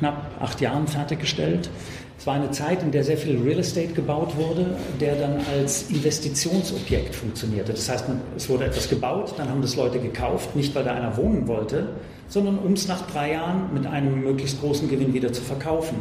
knapp 0.00 0.32
acht 0.40 0.60
Jahren 0.60 0.88
fertiggestellt. 0.88 1.70
Es 2.18 2.26
war 2.26 2.34
eine 2.34 2.50
Zeit, 2.50 2.82
in 2.82 2.90
der 2.90 3.04
sehr 3.04 3.16
viel 3.16 3.40
Real 3.40 3.60
Estate 3.60 3.94
gebaut 3.94 4.36
wurde, 4.36 4.76
der 5.00 5.14
dann 5.14 5.40
als 5.54 5.88
Investitionsobjekt 5.90 7.14
funktionierte. 7.14 7.72
Das 7.72 7.88
heißt, 7.88 8.04
es 8.36 8.48
wurde 8.48 8.66
etwas 8.66 8.90
gebaut, 8.90 9.34
dann 9.38 9.48
haben 9.48 9.62
das 9.62 9.76
Leute 9.76 9.98
gekauft, 9.98 10.54
nicht 10.54 10.74
weil 10.74 10.84
da 10.84 10.92
einer 10.92 11.16
wohnen 11.16 11.48
wollte, 11.48 11.88
sondern 12.28 12.58
um 12.58 12.74
es 12.74 12.88
nach 12.88 13.10
drei 13.10 13.32
Jahren 13.32 13.72
mit 13.72 13.86
einem 13.86 14.20
möglichst 14.22 14.60
großen 14.60 14.88
Gewinn 14.90 15.14
wieder 15.14 15.32
zu 15.32 15.40
verkaufen. 15.40 15.96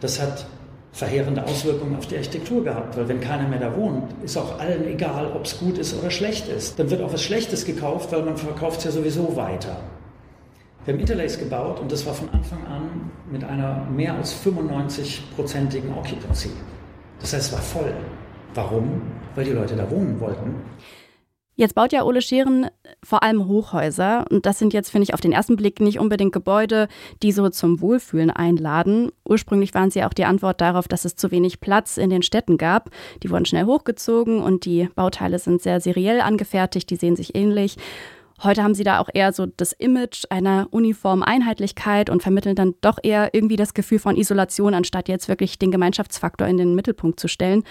Das 0.00 0.20
hat 0.22 0.46
verheerende 0.92 1.44
Auswirkungen 1.44 1.96
auf 1.96 2.06
die 2.06 2.16
Architektur 2.16 2.62
gehabt, 2.62 2.96
weil 2.96 3.08
wenn 3.08 3.20
keiner 3.20 3.48
mehr 3.48 3.58
da 3.58 3.76
wohnt, 3.76 4.04
ist 4.24 4.36
auch 4.36 4.60
allen 4.60 4.86
egal, 4.86 5.32
ob 5.34 5.46
es 5.46 5.58
gut 5.58 5.78
ist 5.78 5.98
oder 5.98 6.10
schlecht 6.10 6.48
ist. 6.48 6.78
Dann 6.78 6.90
wird 6.90 7.02
auch 7.02 7.12
was 7.12 7.22
Schlechtes 7.22 7.64
gekauft, 7.64 8.12
weil 8.12 8.22
man 8.22 8.36
verkauft 8.36 8.78
es 8.78 8.84
ja 8.84 8.90
sowieso 8.92 9.36
weiter. 9.36 9.76
Wir 10.86 10.94
haben 10.94 11.00
Interlace 11.00 11.40
gebaut 11.40 11.80
und 11.80 11.90
das 11.90 12.06
war 12.06 12.14
von 12.14 12.28
Anfang 12.28 12.64
an 12.64 13.10
mit 13.28 13.42
einer 13.42 13.84
mehr 13.86 14.14
als 14.14 14.36
95-prozentigen 14.46 15.92
Occupancy. 15.98 16.50
Das 17.18 17.32
heißt, 17.32 17.48
es 17.48 17.52
war 17.52 17.60
voll. 17.60 17.92
Warum? 18.54 19.02
Weil 19.34 19.46
die 19.46 19.50
Leute 19.50 19.74
da 19.74 19.90
wohnen 19.90 20.20
wollten. 20.20 20.54
Jetzt 21.56 21.74
baut 21.74 21.92
ja 21.92 22.04
Ole 22.04 22.22
Scheren 22.22 22.68
vor 23.02 23.24
allem 23.24 23.48
Hochhäuser. 23.48 24.26
Und 24.30 24.46
das 24.46 24.60
sind 24.60 24.72
jetzt, 24.74 24.90
finde 24.90 25.04
ich, 25.04 25.14
auf 25.14 25.20
den 25.20 25.32
ersten 25.32 25.56
Blick 25.56 25.80
nicht 25.80 25.98
unbedingt 25.98 26.32
Gebäude, 26.32 26.86
die 27.20 27.32
so 27.32 27.48
zum 27.48 27.80
Wohlfühlen 27.80 28.30
einladen. 28.30 29.10
Ursprünglich 29.28 29.74
waren 29.74 29.90
sie 29.90 30.04
auch 30.04 30.12
die 30.12 30.26
Antwort 30.26 30.60
darauf, 30.60 30.86
dass 30.86 31.04
es 31.04 31.16
zu 31.16 31.32
wenig 31.32 31.58
Platz 31.58 31.96
in 31.96 32.10
den 32.10 32.22
Städten 32.22 32.58
gab. 32.58 32.90
Die 33.24 33.30
wurden 33.30 33.46
schnell 33.46 33.64
hochgezogen 33.64 34.40
und 34.40 34.66
die 34.66 34.88
Bauteile 34.94 35.40
sind 35.40 35.62
sehr 35.62 35.80
seriell 35.80 36.20
angefertigt, 36.20 36.88
die 36.90 36.96
sehen 36.96 37.16
sich 37.16 37.34
ähnlich. 37.34 37.76
Heute 38.42 38.62
haben 38.62 38.74
sie 38.74 38.84
da 38.84 38.98
auch 38.98 39.08
eher 39.12 39.32
so 39.32 39.46
das 39.46 39.72
Image 39.72 40.24
einer 40.28 40.68
uniformen 40.70 41.22
Einheitlichkeit 41.22 42.10
und 42.10 42.22
vermitteln 42.22 42.54
dann 42.54 42.74
doch 42.82 42.98
eher 43.02 43.32
irgendwie 43.32 43.56
das 43.56 43.72
Gefühl 43.72 43.98
von 43.98 44.16
Isolation, 44.16 44.74
anstatt 44.74 45.08
jetzt 45.08 45.28
wirklich 45.28 45.58
den 45.58 45.70
Gemeinschaftsfaktor 45.70 46.46
in 46.46 46.58
den 46.58 46.74
Mittelpunkt 46.74 47.18
zu 47.18 47.28
stellen. 47.28 47.64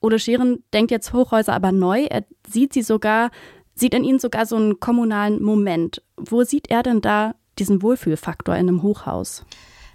Ole 0.00 0.18
Scheren 0.18 0.62
denkt 0.74 0.90
jetzt 0.90 1.12
Hochhäuser 1.12 1.54
aber 1.54 1.72
neu. 1.72 2.04
Er 2.04 2.24
sieht 2.46 2.74
sie 2.74 2.82
sogar, 2.82 3.30
sieht 3.74 3.94
in 3.94 4.04
ihnen 4.04 4.18
sogar 4.18 4.44
so 4.44 4.56
einen 4.56 4.80
kommunalen 4.80 5.42
Moment. 5.42 6.02
Wo 6.16 6.42
sieht 6.42 6.70
er 6.70 6.82
denn 6.82 7.00
da 7.00 7.34
diesen 7.58 7.82
Wohlfühlfaktor 7.82 8.54
in 8.54 8.68
einem 8.68 8.82
Hochhaus? 8.82 9.46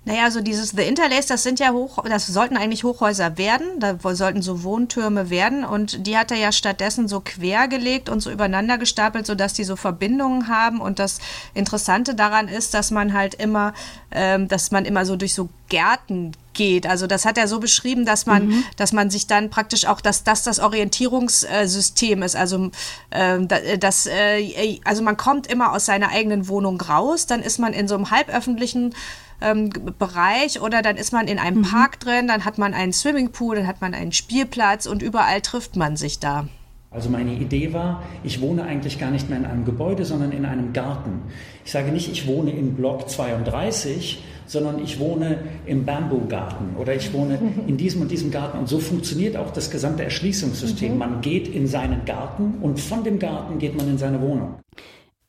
Naja, 0.07 0.23
also 0.23 0.39
dieses 0.39 0.69
The 0.69 0.83
Interlace, 0.83 1.25
das 1.25 1.43
sind 1.43 1.59
ja 1.59 1.73
Hoch, 1.73 2.01
das 2.05 2.27
sollten 2.27 2.55
eigentlich 2.55 2.85
Hochhäuser 2.85 3.37
werden, 3.37 3.81
da 3.81 3.97
sollten 4.15 4.41
so 4.41 4.63
Wohntürme 4.63 5.29
werden 5.29 5.65
und 5.65 6.07
die 6.07 6.17
hat 6.17 6.31
er 6.31 6.37
ja 6.37 6.53
stattdessen 6.53 7.09
so 7.09 7.19
quer 7.19 7.67
gelegt 7.67 8.07
und 8.07 8.21
so 8.21 8.31
übereinander 8.31 8.77
gestapelt, 8.77 9.25
sodass 9.25 9.51
die 9.51 9.65
so 9.65 9.75
Verbindungen 9.75 10.47
haben 10.47 10.79
und 10.79 10.99
das 10.99 11.19
Interessante 11.53 12.15
daran 12.15 12.47
ist, 12.47 12.73
dass 12.73 12.89
man 12.89 13.11
halt 13.11 13.33
immer, 13.33 13.73
ähm, 14.11 14.47
dass 14.47 14.71
man 14.71 14.85
immer 14.85 15.05
so 15.05 15.17
durch 15.17 15.33
so 15.33 15.49
Gärten 15.67 16.31
geht. 16.53 16.87
Also 16.87 17.05
das 17.05 17.25
hat 17.25 17.37
er 17.37 17.49
so 17.49 17.59
beschrieben, 17.59 18.05
dass 18.05 18.25
man, 18.25 18.47
mhm. 18.47 18.63
dass 18.77 18.93
man 18.93 19.09
sich 19.09 19.27
dann 19.27 19.49
praktisch 19.49 19.85
auch, 19.87 19.99
dass 19.99 20.23
das 20.23 20.41
das 20.41 20.59
Orientierungssystem 20.59 22.23
ist. 22.23 22.37
Also 22.37 22.71
ähm, 23.11 23.47
äh, 23.49 23.77
das, 23.77 24.05
äh, 24.05 24.79
also 24.85 25.03
man 25.03 25.17
kommt 25.17 25.47
immer 25.47 25.73
aus 25.73 25.85
seiner 25.85 26.09
eigenen 26.11 26.47
Wohnung 26.47 26.79
raus, 26.79 27.25
dann 27.25 27.41
ist 27.41 27.59
man 27.59 27.73
in 27.73 27.89
so 27.89 27.95
einem 27.95 28.09
halböffentlichen 28.09 28.95
ähm, 29.41 29.69
Bereich 29.97 30.61
oder 30.61 30.81
dann 30.81 30.97
ist 30.97 31.13
man 31.13 31.27
in 31.27 31.39
einem 31.39 31.59
mhm. 31.59 31.63
Park 31.63 31.99
drin, 31.99 32.27
dann 32.27 32.45
hat 32.45 32.57
man 32.57 32.73
einen 32.73 32.93
Swimmingpool, 32.93 33.55
dann 33.57 33.67
hat 33.67 33.81
man 33.81 33.93
einen 33.93 34.11
Spielplatz 34.11 34.85
und 34.85 35.01
überall 35.01 35.41
trifft 35.41 35.75
man 35.75 35.97
sich 35.97 36.19
da. 36.19 36.47
Also 36.89 37.09
meine 37.09 37.33
Idee 37.33 37.73
war, 37.73 38.01
ich 38.23 38.39
wohne 38.41 38.63
eigentlich 38.63 38.97
gar 38.97 39.11
nicht 39.11 39.29
mehr 39.29 39.37
in 39.37 39.45
einem 39.45 39.65
Gebäude, 39.65 40.05
sondern 40.05 40.31
in 40.31 40.45
einem 40.45 40.71
Garten. 40.71 41.21
Ich 41.65 41.71
sage 41.71 41.91
nicht, 41.91 42.09
ich 42.09 42.27
wohne 42.27 42.51
in 42.51 42.75
Block 42.75 43.09
32, 43.09 44.23
sondern 44.47 44.81
ich 44.81 44.97
wohne 44.99 45.39
im 45.65 45.85
Bamboo-Garten 45.85 46.77
oder 46.77 46.95
ich 46.95 47.13
wohne 47.13 47.39
in 47.67 47.75
diesem 47.75 48.01
und 48.01 48.09
diesem 48.09 48.31
Garten. 48.31 48.57
Und 48.57 48.69
so 48.69 48.79
funktioniert 48.79 49.35
auch 49.35 49.51
das 49.51 49.69
gesamte 49.69 50.03
Erschließungssystem. 50.03 50.93
Mhm. 50.93 50.97
Man 50.97 51.21
geht 51.21 51.49
in 51.49 51.67
seinen 51.67 52.05
Garten 52.05 52.55
und 52.61 52.79
von 52.79 53.03
dem 53.03 53.19
Garten 53.19 53.59
geht 53.59 53.75
man 53.75 53.89
in 53.89 53.97
seine 53.97 54.21
Wohnung. 54.21 54.55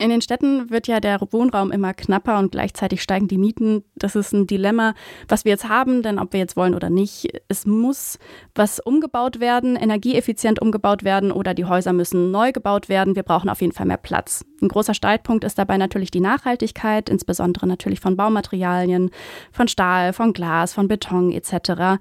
In 0.00 0.10
den 0.10 0.22
Städten 0.22 0.70
wird 0.70 0.86
ja 0.86 1.00
der 1.00 1.20
Wohnraum 1.32 1.72
immer 1.72 1.92
knapper 1.92 2.38
und 2.38 2.52
gleichzeitig 2.52 3.02
steigen 3.02 3.26
die 3.26 3.36
Mieten. 3.36 3.82
Das 3.96 4.14
ist 4.14 4.32
ein 4.32 4.46
Dilemma, 4.46 4.94
was 5.26 5.44
wir 5.44 5.50
jetzt 5.50 5.68
haben, 5.68 6.02
denn 6.02 6.20
ob 6.20 6.32
wir 6.32 6.38
jetzt 6.38 6.56
wollen 6.56 6.76
oder 6.76 6.88
nicht, 6.88 7.26
es 7.48 7.66
muss 7.66 8.20
was 8.54 8.78
umgebaut 8.78 9.40
werden, 9.40 9.74
energieeffizient 9.74 10.62
umgebaut 10.62 11.02
werden 11.02 11.32
oder 11.32 11.52
die 11.52 11.64
Häuser 11.64 11.92
müssen 11.92 12.30
neu 12.30 12.52
gebaut 12.52 12.88
werden. 12.88 13.16
Wir 13.16 13.24
brauchen 13.24 13.50
auf 13.50 13.60
jeden 13.60 13.72
Fall 13.72 13.86
mehr 13.86 13.96
Platz. 13.96 14.44
Ein 14.62 14.68
großer 14.68 14.94
Streitpunkt 14.94 15.42
ist 15.42 15.58
dabei 15.58 15.78
natürlich 15.78 16.12
die 16.12 16.20
Nachhaltigkeit, 16.20 17.08
insbesondere 17.08 17.66
natürlich 17.66 17.98
von 17.98 18.16
Baumaterialien, 18.16 19.10
von 19.50 19.66
Stahl, 19.66 20.12
von 20.12 20.32
Glas, 20.32 20.74
von 20.74 20.86
Beton 20.86 21.32
etc. 21.32 22.00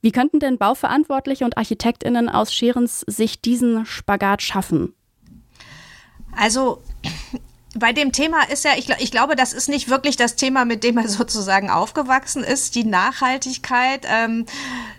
Wie 0.00 0.10
könnten 0.10 0.40
denn 0.40 0.58
Bauverantwortliche 0.58 1.44
und 1.44 1.56
Architektinnen 1.56 2.28
aus 2.28 2.52
Scherens 2.52 3.02
Sicht 3.02 3.44
diesen 3.44 3.86
Spagat 3.86 4.42
schaffen? 4.42 4.94
Also 6.36 6.82
bei 7.78 7.92
dem 7.92 8.12
Thema 8.12 8.42
ist 8.50 8.64
ja, 8.64 8.72
ich, 8.76 8.88
ich, 8.98 9.10
glaube, 9.10 9.36
das 9.36 9.52
ist 9.52 9.68
nicht 9.68 9.88
wirklich 9.88 10.16
das 10.16 10.36
Thema, 10.36 10.64
mit 10.64 10.84
dem 10.84 10.98
er 10.98 11.08
sozusagen 11.08 11.70
aufgewachsen 11.70 12.44
ist, 12.44 12.74
die 12.74 12.84
Nachhaltigkeit. 12.84 14.06
Ähm, 14.10 14.46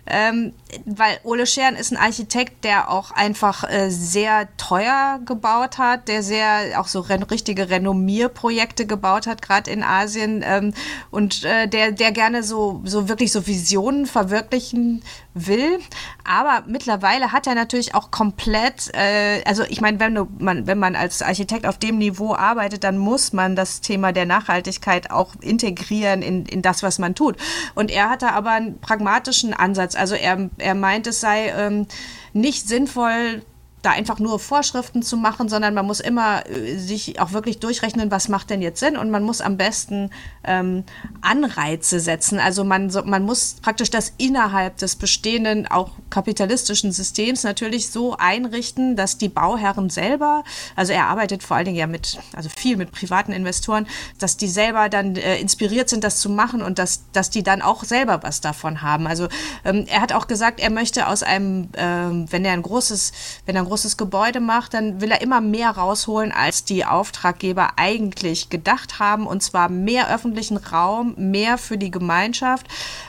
ähm, 0.06 0.52
weil 0.84 1.18
Ole 1.24 1.46
Scheren 1.46 1.76
ist 1.76 1.92
ein 1.92 1.96
Architekt, 1.96 2.64
der 2.64 2.90
auch 2.90 3.10
einfach 3.10 3.64
äh, 3.68 3.90
sehr 3.90 4.48
teuer 4.56 5.20
gebaut 5.24 5.78
hat, 5.78 6.08
der 6.08 6.22
sehr 6.22 6.80
auch 6.80 6.88
so 6.88 7.00
ren 7.00 7.22
richtige 7.22 7.70
Renommierprojekte 7.70 8.86
gebaut 8.86 9.26
hat, 9.26 9.42
gerade 9.42 9.70
in 9.70 9.82
Asien 9.82 10.42
ähm, 10.46 10.74
und 11.10 11.44
äh, 11.44 11.68
der, 11.68 11.92
der 11.92 12.12
gerne 12.12 12.42
so, 12.42 12.80
so 12.84 13.08
wirklich 13.08 13.32
so 13.32 13.46
Visionen 13.46 14.06
verwirklichen 14.06 15.02
will. 15.46 15.78
Aber 16.24 16.64
mittlerweile 16.66 17.32
hat 17.32 17.46
er 17.46 17.54
natürlich 17.54 17.94
auch 17.94 18.10
komplett, 18.10 18.94
äh, 18.94 19.42
also 19.44 19.64
ich 19.68 19.80
meine, 19.80 20.00
wenn, 20.00 20.26
man, 20.38 20.66
wenn 20.66 20.78
man 20.78 20.96
als 20.96 21.22
Architekt 21.22 21.66
auf 21.66 21.78
dem 21.78 21.98
Niveau 21.98 22.34
arbeitet, 22.34 22.84
dann 22.84 22.98
muss 22.98 23.32
man 23.32 23.56
das 23.56 23.80
Thema 23.80 24.12
der 24.12 24.26
Nachhaltigkeit 24.26 25.10
auch 25.10 25.34
integrieren 25.40 26.22
in, 26.22 26.46
in 26.46 26.62
das, 26.62 26.82
was 26.82 26.98
man 26.98 27.14
tut. 27.14 27.36
Und 27.74 27.90
er 27.90 28.10
hatte 28.10 28.32
aber 28.32 28.50
einen 28.50 28.80
pragmatischen 28.80 29.54
Ansatz. 29.54 29.94
Also 29.94 30.14
er, 30.14 30.50
er 30.58 30.74
meint, 30.74 31.06
es 31.06 31.20
sei 31.20 31.48
ähm, 31.48 31.86
nicht 32.32 32.68
sinnvoll, 32.68 33.42
da 33.82 33.90
einfach 33.90 34.18
nur 34.18 34.38
Vorschriften 34.38 35.02
zu 35.02 35.16
machen, 35.16 35.48
sondern 35.48 35.74
man 35.74 35.86
muss 35.86 36.00
immer 36.00 36.48
äh, 36.48 36.76
sich 36.76 37.20
auch 37.20 37.32
wirklich 37.32 37.60
durchrechnen, 37.60 38.10
was 38.10 38.28
macht 38.28 38.50
denn 38.50 38.60
jetzt 38.60 38.80
Sinn 38.80 38.96
und 38.96 39.10
man 39.10 39.22
muss 39.22 39.40
am 39.40 39.56
besten 39.56 40.10
ähm, 40.44 40.84
Anreize 41.20 42.00
setzen. 42.00 42.40
Also 42.40 42.64
man, 42.64 42.90
so, 42.90 43.04
man 43.04 43.22
muss 43.22 43.56
praktisch 43.62 43.90
das 43.90 44.12
innerhalb 44.18 44.78
des 44.78 44.96
bestehenden, 44.96 45.66
auch 45.68 45.92
kapitalistischen 46.10 46.90
Systems 46.90 47.44
natürlich 47.44 47.90
so 47.90 48.16
einrichten, 48.16 48.96
dass 48.96 49.18
die 49.18 49.28
Bauherren 49.28 49.90
selber, 49.90 50.42
also 50.74 50.92
er 50.92 51.06
arbeitet 51.06 51.42
vor 51.42 51.56
allen 51.56 51.66
Dingen 51.66 51.78
ja 51.78 51.86
mit, 51.86 52.18
also 52.34 52.48
viel 52.48 52.76
mit 52.76 52.90
privaten 52.90 53.32
Investoren, 53.32 53.86
dass 54.18 54.36
die 54.36 54.48
selber 54.48 54.88
dann 54.88 55.14
äh, 55.14 55.38
inspiriert 55.38 55.88
sind, 55.88 56.02
das 56.02 56.18
zu 56.18 56.30
machen 56.30 56.62
und 56.62 56.78
dass, 56.78 57.02
dass 57.12 57.30
die 57.30 57.44
dann 57.44 57.62
auch 57.62 57.84
selber 57.84 58.22
was 58.22 58.40
davon 58.40 58.82
haben. 58.82 59.06
Also 59.06 59.28
ähm, 59.64 59.84
er 59.88 60.00
hat 60.00 60.12
auch 60.12 60.26
gesagt, 60.26 60.58
er 60.58 60.70
möchte 60.70 61.06
aus 61.06 61.22
einem, 61.22 61.68
ähm, 61.76 62.26
wenn 62.30 62.44
er 62.44 62.52
ein 62.52 62.62
großes, 62.62 63.12
wenn 63.46 63.54
er 63.54 63.62
ein 63.62 63.67
großes 63.68 63.96
Gebäude 63.96 64.40
macht, 64.40 64.74
dann 64.74 65.00
will 65.00 65.10
er 65.10 65.20
immer 65.20 65.40
mehr 65.40 65.70
rausholen, 65.70 66.32
als 66.32 66.64
die 66.64 66.84
Auftraggeber 66.84 67.72
eigentlich 67.76 68.48
gedacht 68.48 68.98
haben. 68.98 69.26
Und 69.26 69.42
zwar 69.42 69.68
mehr 69.68 70.12
öffentlichen 70.12 70.56
Raum, 70.56 71.14
mehr 71.16 71.58
für 71.58 71.76
die 71.78 71.90
Gemeinschaft 71.90 72.66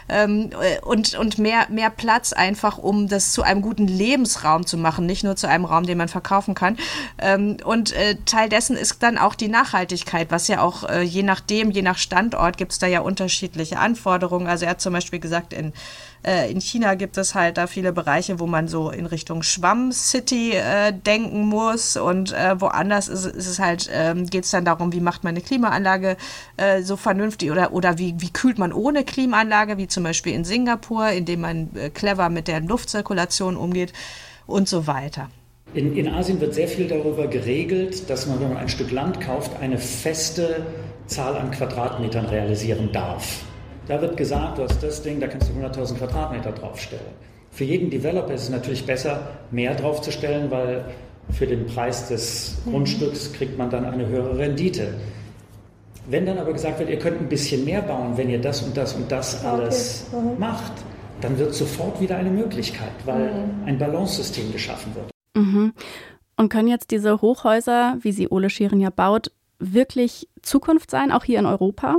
ähm, 0.10 0.50
und, 0.84 1.16
und 1.16 1.38
mehr, 1.38 1.68
mehr 1.70 1.90
Platz 1.90 2.34
einfach, 2.34 2.78
um 2.78 3.08
das 3.08 3.32
zu 3.32 3.44
einem 3.44 3.62
guten 3.62 3.88
Lebensraum 3.88 4.66
zu 4.66 4.78
machen, 4.78 5.06
nicht 5.06 5.24
nur 5.24 5.36
zu 5.36 5.48
einem 5.48 5.66
Raum, 5.66 5.86
den 5.86 5.98
man 5.98 6.10
verkaufen 6.10 6.56
kann. 6.56 6.78
Ähm, 7.18 7.58
und 7.64 7.94
äh, 7.94 8.18
Teil 8.26 8.50
dessen 8.50 8.76
ist 8.76 9.02
dann 9.02 9.18
auch 9.18 9.36
die 9.36 9.48
Nachhaltigkeit, 9.48 10.32
was 10.32 10.48
ja 10.48 10.62
auch 10.62 10.84
äh, 10.84 11.02
je 11.02 11.24
nachdem, 11.24 11.72
je 11.72 11.82
nach 11.82 11.98
Standort 11.98 12.58
gibt 12.58 12.74
es 12.74 12.80
da 12.80 12.88
ja 12.88 13.00
unterschiedliche 13.00 13.80
Anforderungen. 13.80 14.48
Also 14.48 14.66
er 14.66 14.72
hat 14.72 14.82
zum 14.82 14.94
Beispiel 14.94 15.20
gesagt, 15.20 15.54
in 15.54 15.74
äh, 16.26 16.52
in 16.52 16.60
China 16.60 16.96
gibt 16.96 17.18
es 17.18 17.36
halt 17.36 17.58
da 17.58 17.68
viele 17.68 17.94
Bereiche, 17.94 18.40
wo 18.40 18.48
man 18.48 18.68
so 18.68 18.90
in 18.90 19.06
Richtung 19.06 19.44
Schwamm-City 19.44 20.54
äh, 20.54 20.92
denken 20.92 21.46
muss 21.46 21.96
und 21.98 22.34
äh, 22.34 22.60
woanders 22.60 23.08
ist, 23.08 23.26
ist, 23.26 23.48
es 23.48 23.60
halt, 23.60 23.90
ähm, 23.94 24.26
geht 24.26 24.44
es 24.44 24.52
dann 24.52 24.66
darum, 24.66 24.92
wie 24.92 25.00
macht 25.00 25.24
man 25.24 25.36
eine 25.36 25.42
Klimaanlage 25.42 26.18
äh, 26.58 26.82
so 26.82 26.98
vernünftig 26.98 27.52
oder, 27.52 27.74
oder 27.74 27.98
wie, 27.98 28.16
wie 28.18 28.32
kühlt 28.32 28.58
man 28.58 28.74
ohne 28.74 29.04
Klimaanlage, 29.04 29.78
wie 29.78 29.88
zum 29.88 30.04
Beispiel 30.04 30.34
in 30.34 30.44
Singapur, 30.44 31.10
indem 31.10 31.42
man 31.42 31.70
äh, 31.76 31.90
clever 31.90 32.30
mit 32.30 32.48
der 32.48 32.62
Luftzirkulation 32.62 33.56
umgeht 33.56 33.94
und 34.46 34.68
so 34.68 34.88
weiter. 34.88 35.30
In, 35.74 35.96
in, 35.96 36.10
Asien 36.10 36.42
wird 36.42 36.56
sehr 36.56 36.68
viel 36.68 36.88
darüber 36.88 37.28
geregelt, 37.28 38.10
dass 38.10 38.26
man, 38.26 38.42
wenn 38.42 38.50
man 38.50 38.58
ein 38.58 38.70
Stück 38.70 38.92
Land 38.92 39.22
kauft, 39.22 39.52
eine 39.62 39.78
feste 39.78 40.66
Zahl 41.06 41.38
an 41.38 41.52
Quadratmetern 41.52 42.26
realisieren 42.26 42.90
darf. 42.92 43.44
Da 43.90 44.00
wird 44.00 44.18
gesagt, 44.18 44.60
du 44.60 44.64
hast 44.64 44.84
das 44.84 45.02
Ding, 45.02 45.20
da 45.20 45.28
kannst 45.28 45.50
du 45.50 45.54
100.000 45.54 45.96
Quadratmeter 45.98 46.52
draufstellen. 46.52 47.12
Für 47.50 47.64
jeden 47.64 47.90
Developer 47.90 48.32
ist 48.32 48.44
es 48.44 48.50
natürlich 48.52 48.86
besser, 48.86 49.30
mehr 49.50 49.74
draufzustellen, 49.74 50.52
weil 50.52 50.86
für 51.32 51.48
den 51.48 51.66
Preis 51.66 52.08
des 52.08 52.56
mhm. 52.66 52.72
Grundstücks 52.72 53.34
kriegt 53.34 53.58
man 53.58 53.72
dann 53.72 53.86
eine 53.86 54.06
höhere 54.06 54.38
Rendite. 54.38 54.94
Wenn 56.08 56.28
dann 56.28 56.38
aber 56.38 56.54
gesagt 56.54 56.78
wird, 56.78 56.92
ihr 56.92 57.00
könnt 57.00 57.20
ein 57.20 57.30
bisschen 57.30 57.66
mehr 57.66 57.82
bauen, 57.82 58.16
wenn 58.16 58.30
ihr 58.30 58.40
das 58.40 58.62
und 58.62 58.78
das 58.78 58.94
und 58.94 59.12
das 59.12 59.44
alles 59.44 60.06
okay. 60.12 60.24
mhm. 60.24 60.40
macht, 60.40 60.74
dann 61.22 61.40
wird 61.40 61.56
sofort 61.56 62.00
wieder 62.00 62.16
eine 62.16 62.30
Möglichkeit, 62.30 62.94
weil 63.06 63.34
mhm. 63.34 63.64
ein 63.66 63.80
Balancesystem 63.80 64.52
geschaffen 64.52 64.94
wird. 64.94 65.10
Mhm. 65.36 65.74
Und 66.38 66.50
können 66.50 66.68
jetzt 66.68 66.92
diese 66.92 67.22
Hochhäuser, 67.24 67.98
wie 68.02 68.12
sie 68.12 68.30
Ole 68.30 68.52
Scheren 68.52 68.80
ja 68.82 68.92
baut, 68.92 69.32
wirklich 69.58 70.30
Zukunft 70.44 70.92
sein, 70.92 71.12
auch 71.12 71.24
hier 71.24 71.40
in 71.40 71.48
Europa? 71.48 71.98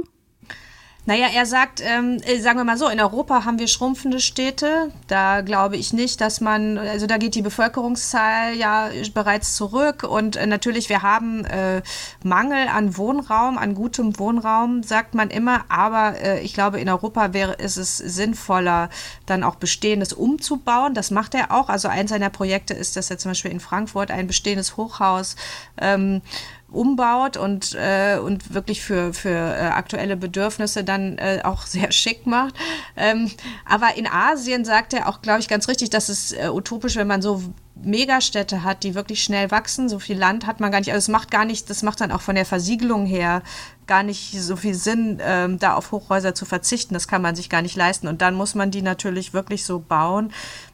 Naja, 1.07 1.29
er 1.33 1.47
sagt, 1.47 1.83
ähm, 1.83 2.19
äh, 2.25 2.39
sagen 2.41 2.59
wir 2.59 2.65
mal 2.65 2.77
so, 2.77 2.89
in 2.89 3.01
Europa 3.01 3.45
haben 3.47 3.59
wir 3.59 3.69
schrumpfende 3.69 4.21
Städte. 4.21 4.93
Da 5.07 5.41
glaube 5.41 5.77
ich 5.77 5.95
nicht, 5.95 6.21
dass 6.21 6.43
man, 6.43 6.77
also 6.77 7.07
da 7.07 7.17
geht 7.17 7.35
die 7.35 7.43
Bevölkerungszahl 7.43 8.55
ja 8.55 8.91
bereits 9.15 9.57
zurück. 9.57 10.03
Und 10.03 10.37
äh, 10.37 10.47
natürlich, 10.47 10.91
wir 10.91 11.03
haben 11.03 11.47
äh, 11.47 11.81
Mangel 12.23 12.69
an 12.69 12.99
Wohnraum, 12.99 13.57
an 13.57 13.75
gutem 13.75 14.19
Wohnraum, 14.19 14.83
sagt 14.83 15.15
man 15.15 15.31
immer. 15.31 15.65
Aber 15.69 16.21
äh, 16.21 16.41
ich 16.43 16.53
glaube, 16.53 16.81
in 16.81 16.89
Europa 16.89 17.33
wäre 17.33 17.55
ist 17.55 17.79
es 17.79 17.97
sinnvoller, 17.97 18.91
dann 19.25 19.43
auch 19.43 19.57
Bestehendes 19.57 20.13
umzubauen. 20.13 20.93
Das 20.93 21.11
macht 21.11 21.35
er 21.35 21.51
auch. 21.51 21.71
Also 21.71 21.89
eins 21.89 22.11
seiner 22.11 22.31
Projekte 22.31 22.75
ist, 22.75 22.97
dass 22.97 23.11
er 23.11 23.17
zum 23.17 23.31
Beispiel 23.31 23.51
in 23.51 23.61
Frankfurt 23.61 24.11
ein 24.11 24.27
bestehendes 24.27 24.77
Hochhaus 24.77 25.37
ähm, 25.81 26.21
umbaut 26.71 27.37
und, 27.37 27.75
äh, 27.75 28.19
und 28.19 28.55
wirklich 28.55 28.83
für, 28.83 29.13
für 29.13 29.29
äh, 29.29 29.69
aktuelle 29.69 30.17
Bedürfnisse 30.17 30.85
dann 30.85 31.19
äh, 31.19 31.41
auch 31.45 31.67
sehr 31.67 31.93
schick 31.93 32.27
macht. 32.27 32.55
Ähm, 32.97 33.31
aber 33.65 33.97
in 33.97 34.07
Asien 34.07 34.65
sagt 34.65 34.95
er 34.95 35.09
auch, 35.09 35.23
glaube 35.23 35.41
ich, 35.41 35.49
ganz 35.49 35.69
richtig, 35.69 35.91
dass 35.91 36.09
es 36.09 36.33
äh, 36.33 36.49
utopisch, 36.49 36.97
wenn 36.97 37.07
man 37.07 37.23
so 37.23 37.43
Megastädte 37.83 38.63
hat, 38.63 38.83
die 38.83 38.95
wirklich 38.95 39.23
schnell 39.23 39.51
wachsen. 39.51 39.89
So 39.89 39.99
viel 39.99 40.19
Land 40.19 40.47
hat 40.47 40.61
man 40.61 40.71
gar 40.71 40.81
nicht. 40.81 40.93
Also 40.93 41.05
es 41.05 41.09
macht 41.09 41.31
gar 41.31 41.45
nicht, 41.45 41.71
das 41.71 41.83
macht 41.83 42.01
dann 42.01 42.13
auch 42.13 42.21
von 42.21 42.35
der 42.35 42.45
Versiegelung 42.45 43.07
her 43.07 43.43
gar 43.87 44.03
nicht 44.03 44.41
so 44.41 44.57
viel 44.57 44.75
Sinn, 44.75 45.19
ähm, 45.23 45.59
da 45.59 45.75
auf 45.75 45.91
Hochhäuser 45.93 46.35
zu 46.35 46.45
verzichten. 46.45 46.95
Das 46.95 47.09
kann 47.09 47.23
man 47.23 47.37
sich 47.37 47.49
gar 47.49 47.63
nicht 47.63 47.77
leisten. 47.77 48.07
Und 48.07 48.23
dann 48.23 48.35
muss 48.35 48.55
man 48.55 48.71
die 48.71 48.83
natürlich 48.83 49.33
wirklich 49.33 49.65
so 49.65 49.81
bauen, 49.81 50.33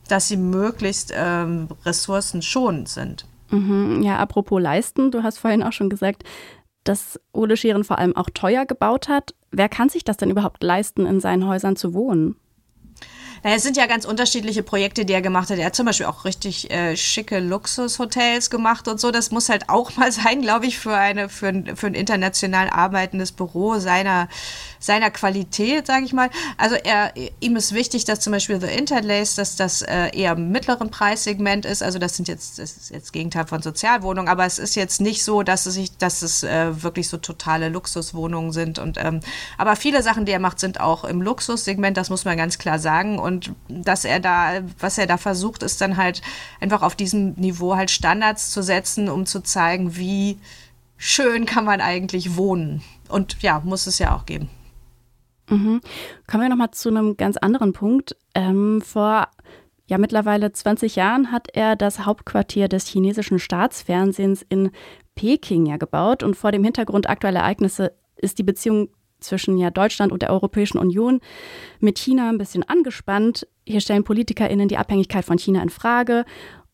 dass 0.08 0.28
sie 0.28 0.36
möglichst 0.36 1.12
ähm, 1.14 1.68
ressourcenschonend 1.84 2.88
sind. 2.88 3.26
Mhm, 3.50 4.02
ja, 4.02 4.16
apropos 4.16 4.60
Leisten, 4.60 5.10
du 5.10 5.22
hast 5.22 5.38
vorhin 5.38 5.62
auch 5.62 5.72
schon 5.72 5.90
gesagt, 5.90 6.24
dass 6.84 7.20
Ole 7.32 7.56
Scheren 7.56 7.84
vor 7.84 7.98
allem 7.98 8.16
auch 8.16 8.30
teuer 8.32 8.66
gebaut 8.66 9.08
hat. 9.08 9.34
Wer 9.50 9.68
kann 9.68 9.88
sich 9.88 10.04
das 10.04 10.16
denn 10.16 10.30
überhaupt 10.30 10.62
leisten, 10.62 11.06
in 11.06 11.20
seinen 11.20 11.46
Häusern 11.46 11.76
zu 11.76 11.94
wohnen? 11.94 12.36
Naja, 13.42 13.56
es 13.56 13.62
sind 13.62 13.76
ja 13.76 13.86
ganz 13.86 14.04
unterschiedliche 14.04 14.62
Projekte, 14.62 15.04
die 15.04 15.12
er 15.12 15.22
gemacht 15.22 15.50
hat. 15.50 15.58
Er 15.58 15.66
hat 15.66 15.76
zum 15.76 15.86
Beispiel 15.86 16.06
auch 16.06 16.24
richtig 16.24 16.70
äh, 16.70 16.96
schicke 16.96 17.38
Luxushotels 17.38 18.50
gemacht 18.50 18.88
und 18.88 18.98
so. 18.98 19.10
Das 19.10 19.30
muss 19.30 19.48
halt 19.48 19.68
auch 19.68 19.96
mal 19.96 20.10
sein, 20.12 20.42
glaube 20.42 20.66
ich, 20.66 20.78
für, 20.78 20.96
eine, 20.96 21.28
für, 21.28 21.48
ein, 21.48 21.76
für 21.76 21.86
ein 21.86 21.94
international 21.94 22.68
arbeitendes 22.70 23.32
Büro 23.32 23.78
seiner, 23.78 24.28
seiner 24.78 25.10
Qualität, 25.10 25.86
sage 25.86 26.04
ich 26.04 26.12
mal. 26.12 26.30
Also 26.58 26.76
er, 26.76 27.12
ihm 27.40 27.56
ist 27.56 27.72
wichtig, 27.72 28.04
dass 28.04 28.20
zum 28.20 28.32
Beispiel 28.32 28.60
The 28.60 28.66
Interlace, 28.66 29.36
dass 29.36 29.56
das 29.56 29.82
äh, 29.82 30.10
eher 30.16 30.32
im 30.32 30.50
mittleren 30.50 30.90
Preissegment 30.90 31.64
ist. 31.64 31.82
Also 31.82 31.98
das 31.98 32.16
sind 32.16 32.28
jetzt, 32.28 32.58
das 32.58 32.76
ist 32.76 32.90
jetzt 32.90 33.12
Gegenteil 33.12 33.46
von 33.46 33.62
Sozialwohnungen, 33.62 34.28
aber 34.28 34.44
es 34.44 34.58
ist 34.58 34.74
jetzt 34.74 35.00
nicht 35.00 35.24
so, 35.24 35.42
dass 35.42 35.66
es, 35.66 35.74
sich, 35.74 35.96
dass 35.98 36.22
es 36.22 36.42
äh, 36.42 36.82
wirklich 36.82 37.08
so 37.08 37.16
totale 37.16 37.68
Luxuswohnungen 37.68 38.52
sind. 38.52 38.78
Und, 38.78 38.98
ähm, 38.98 39.20
aber 39.56 39.76
viele 39.76 40.02
Sachen, 40.02 40.24
die 40.26 40.32
er 40.32 40.40
macht, 40.40 40.58
sind 40.58 40.80
auch 40.80 41.04
im 41.04 41.22
Luxussegment, 41.22 41.96
das 41.96 42.10
muss 42.10 42.24
man 42.24 42.36
ganz 42.36 42.58
klar 42.58 42.78
sagen. 42.78 43.18
Und 43.18 43.36
und 43.36 43.54
dass 43.68 44.04
er 44.04 44.20
da, 44.20 44.60
was 44.78 44.98
er 44.98 45.06
da 45.06 45.16
versucht, 45.16 45.62
ist 45.62 45.80
dann 45.80 45.96
halt 45.96 46.22
einfach 46.60 46.82
auf 46.82 46.94
diesem 46.94 47.34
Niveau 47.34 47.76
halt 47.76 47.90
Standards 47.90 48.50
zu 48.50 48.62
setzen, 48.62 49.08
um 49.08 49.26
zu 49.26 49.40
zeigen, 49.40 49.96
wie 49.96 50.38
schön 50.96 51.46
kann 51.46 51.64
man 51.64 51.80
eigentlich 51.80 52.36
wohnen. 52.36 52.82
Und 53.08 53.42
ja, 53.42 53.60
muss 53.64 53.86
es 53.86 53.98
ja 53.98 54.14
auch 54.16 54.26
geben. 54.26 54.48
Mhm. 55.48 55.80
Kommen 56.26 56.42
wir 56.42 56.48
nochmal 56.48 56.72
zu 56.72 56.88
einem 56.88 57.16
ganz 57.16 57.36
anderen 57.36 57.72
Punkt. 57.72 58.16
Ähm, 58.34 58.80
vor 58.80 59.28
ja, 59.88 59.98
mittlerweile 59.98 60.52
20 60.52 60.96
Jahren 60.96 61.30
hat 61.30 61.48
er 61.52 61.76
das 61.76 62.04
Hauptquartier 62.04 62.68
des 62.68 62.88
chinesischen 62.88 63.38
Staatsfernsehens 63.38 64.44
in 64.48 64.70
Peking 65.14 65.66
ja 65.66 65.76
gebaut 65.76 66.22
und 66.22 66.36
vor 66.36 66.50
dem 66.50 66.64
Hintergrund 66.64 67.08
aktueller 67.08 67.40
Ereignisse 67.40 67.92
ist 68.16 68.38
die 68.38 68.42
Beziehung 68.42 68.88
zwischen 69.20 69.56
ja 69.58 69.70
Deutschland 69.70 70.12
und 70.12 70.22
der 70.22 70.30
Europäischen 70.30 70.78
Union 70.78 71.20
mit 71.80 71.98
China 71.98 72.28
ein 72.28 72.38
bisschen 72.38 72.64
angespannt. 72.64 73.46
Hier 73.64 73.80
stellen 73.80 74.04
PolitikerInnen 74.04 74.68
die 74.68 74.76
Abhängigkeit 74.76 75.24
von 75.24 75.38
China 75.38 75.62
in 75.62 75.70
Frage. 75.70 76.24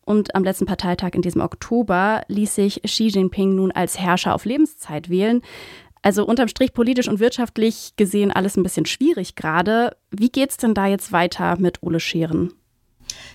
Und 0.05 0.35
am 0.35 0.43
letzten 0.43 0.65
Parteitag 0.65 1.11
in 1.13 1.21
diesem 1.21 1.39
Oktober 1.39 2.23
ließ 2.27 2.55
sich 2.55 2.81
Xi 2.81 3.07
Jinping 3.07 3.55
nun 3.55 3.71
als 3.71 3.97
Herrscher 3.97 4.35
auf 4.35 4.43
Lebenszeit 4.43 5.09
wählen. 5.09 5.41
Also 6.03 6.25
unterm 6.25 6.49
Strich 6.49 6.73
politisch 6.73 7.07
und 7.07 7.19
wirtschaftlich 7.19 7.93
gesehen 7.95 8.31
alles 8.31 8.57
ein 8.57 8.63
bisschen 8.63 8.85
schwierig 8.85 9.35
gerade. 9.35 9.95
Wie 10.11 10.29
geht's 10.29 10.57
denn 10.57 10.73
da 10.73 10.85
jetzt 10.85 11.11
weiter 11.11 11.57
mit 11.57 11.81
Ole 11.81 12.01
Scheren? 12.01 12.53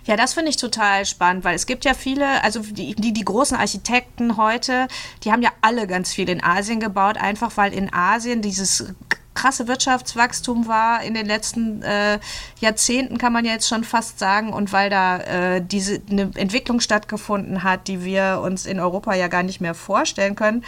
Ja, 0.05 0.17
das 0.17 0.35
finde 0.35 0.51
ich 0.51 0.57
total 0.57 1.07
spannend, 1.07 1.45
weil 1.45 1.55
es 1.55 1.67
gibt 1.67 1.85
ja 1.85 1.95
viele, 1.95 2.43
also 2.45 2.61
die, 2.61 2.95
die, 2.95 3.13
die, 3.13 3.25
großen 3.25 3.57
Architekten 3.57 4.37
heute, 4.37 4.87
die 5.25 5.33
haben 5.33 5.43
ja 5.43 5.51
alle 5.61 5.87
ganz 5.87 6.13
viel 6.13 6.29
in 6.29 6.43
Asien 6.43 6.81
gebaut, 6.81 7.17
einfach 7.17 7.57
weil 7.57 7.73
in 7.73 7.93
Asien 7.93 8.43
dieses 8.43 8.95
krasse 9.35 9.69
Wirtschaftswachstum 9.69 10.67
war 10.67 11.03
in 11.03 11.15
den 11.15 11.27
letzten 11.27 11.83
äh, 11.83 12.19
Jahrzehnten, 12.61 13.19
kann 13.19 13.33
man 13.33 13.45
ja 13.45 13.53
jetzt 13.53 13.69
schon 13.69 13.85
fast 13.85 14.19
sagen, 14.19 14.53
und 14.53 14.73
weil 14.73 14.91
da 14.91 15.19
äh, 15.19 15.63
diese 15.65 16.03
eine 16.11 16.31
Entwicklung 16.35 16.81
stattgefunden 16.81 17.63
hat, 17.63 17.87
die 17.87 18.05
wir 18.05 18.41
uns 18.43 18.67
in 18.67 18.81
Europa 18.81 19.15
ja 19.15 19.29
gar 19.29 19.45
nicht 19.45 19.61
mehr 19.61 19.75
vorstellen 19.75 20.35
können. 20.35 20.65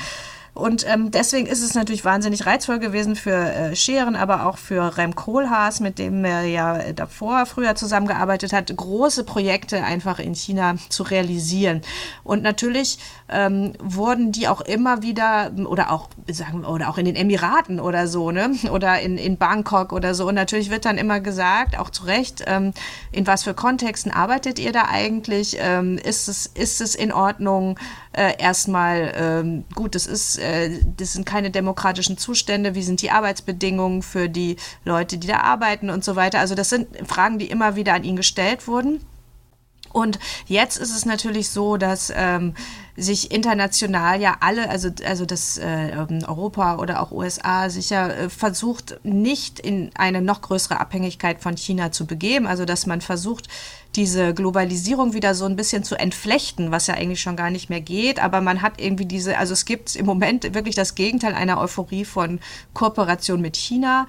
Und 0.55 0.87
ähm, 0.89 1.11
deswegen 1.11 1.47
ist 1.47 1.63
es 1.63 1.75
natürlich 1.75 2.05
wahnsinnig 2.05 2.45
reizvoll 2.45 2.79
gewesen 2.79 3.17
für 3.17 3.35
äh, 3.35 3.77
Scheren, 3.77 4.17
aber 4.17 4.47
auch 4.47 4.59
für 4.59 4.97
Rem 4.97 5.15
Koolhaas, 5.15 5.81
mit 5.81 5.99
dem 5.99 6.25
er 6.25 6.45
ja 6.45 6.93
davor 6.93 7.47
früher 7.47 7.75
zusammengearbeitet 7.75 8.53
hat, 8.53 8.75
große 8.75 9.25
Projekte 9.25 9.85
einfach 9.85 10.19
in 10.19 10.35
China 10.35 10.77
zu 10.89 11.05
realisieren. 11.05 11.83
Und 12.25 12.43
natürlich 12.43 12.99
ähm, 13.29 13.75
wurden 13.81 14.33
die 14.33 14.49
auch 14.49 14.61
immer 14.61 15.03
wieder 15.03 15.53
oder 15.67 15.93
auch 15.93 16.09
sagen 16.31 16.65
oder 16.65 16.89
auch 16.89 16.99
in 16.99 17.05
den 17.05 17.17
Emiraten 17.17 17.81
oder 17.81 18.07
so, 18.07 18.31
ne? 18.31 18.51
Oder 18.71 19.01
in, 19.01 19.19
in 19.19 19.37
Bangkok 19.37 19.93
oder 19.93 20.15
so. 20.15 20.29
Und 20.29 20.35
natürlich 20.35 20.71
wird 20.71 20.85
dann 20.85 20.99
immer 20.99 21.21
gesagt, 21.21 21.79
auch 21.79 21.91
zu 21.91 22.05
Recht, 22.05 22.45
ähm, 22.47 22.73
in 23.13 23.27
was 23.27 23.45
für 23.45 23.55
Kontexten 23.55 24.13
arbeitet 24.13 24.59
ihr 24.59 24.73
da 24.73 24.87
eigentlich? 24.91 25.57
Ähm, 25.61 25.99
ist, 25.99 26.29
es, 26.29 26.47
ist 26.47 26.81
es 26.81 26.95
in 26.95 27.13
Ordnung? 27.13 27.79
Äh, 28.13 28.43
erstmal 28.43 29.13
ähm, 29.15 29.65
gut, 29.75 29.95
das 29.95 30.07
ist 30.07 30.39
äh, 30.39 30.81
das 30.97 31.13
sind 31.13 31.25
keine 31.27 31.51
demokratischen 31.53 32.19
Zustände, 32.19 32.75
wie 32.75 32.83
sind 32.83 33.03
die 33.03 33.13
Arbeitsbedingungen 33.13 34.03
für 34.03 34.29
die 34.29 34.57
Leute, 34.85 35.17
die 35.17 35.29
da 35.29 35.41
arbeiten 35.41 35.91
und 35.91 36.03
so 36.03 36.17
weiter. 36.17 36.41
Also 36.41 36.57
das 36.57 36.71
sind 36.71 36.89
Fragen, 37.09 37.39
die 37.39 37.51
immer 37.51 37.77
wieder 37.77 37.95
an 37.95 38.03
ihn 38.03 38.17
gestellt 38.17 38.67
wurden. 38.67 39.01
Und 39.93 40.19
jetzt 40.47 40.77
ist 40.77 40.95
es 40.95 41.05
natürlich 41.05 41.51
so, 41.51 41.77
dass 41.77 42.13
ähm, 42.15 42.55
sich 42.97 43.31
international 43.31 44.21
ja 44.21 44.37
alle, 44.41 44.69
also, 44.69 44.91
also 45.05 45.25
das 45.25 45.59
äh, 45.59 45.91
ähm, 45.91 46.25
Europa 46.27 46.77
oder 46.77 47.03
auch 47.03 47.13
USA, 47.13 47.71
sich 47.71 47.91
ja 47.91 48.09
äh, 48.09 48.31
versucht, 48.31 49.01
nicht 49.03 49.61
in 49.61 49.91
eine 49.95 50.23
noch 50.23 50.43
größere 50.43 50.81
Abhängigkeit 50.81 51.41
von 51.41 51.57
China 51.57 51.93
zu 51.93 52.07
begeben. 52.07 52.47
Also 52.47 52.65
dass 52.65 52.87
man 52.87 53.01
versucht, 53.01 53.49
diese 53.97 54.35
Globalisierung 54.35 55.15
wieder 55.15 55.35
so 55.35 55.47
ein 55.47 55.57
bisschen 55.57 55.83
zu 55.83 55.99
entflechten, 55.99 56.71
was 56.71 56.87
ja 56.87 56.95
eigentlich 56.95 57.21
schon 57.21 57.35
gar 57.35 57.51
nicht 57.51 57.71
mehr 57.71 57.81
geht. 57.81 58.23
Aber 58.23 58.41
man 58.41 58.63
hat 58.63 58.81
irgendwie 58.81 59.05
diese, 59.05 59.37
also 59.37 59.53
es 59.53 59.65
gibt 59.65 59.97
im 59.97 60.07
Moment 60.07 60.55
wirklich 60.55 60.77
das 60.77 60.95
Gegenteil 60.95 61.35
einer 61.35 61.61
Euphorie 61.61 62.05
von 62.05 62.39
Kooperation 62.73 63.41
mit 63.41 63.57
China. 63.57 64.07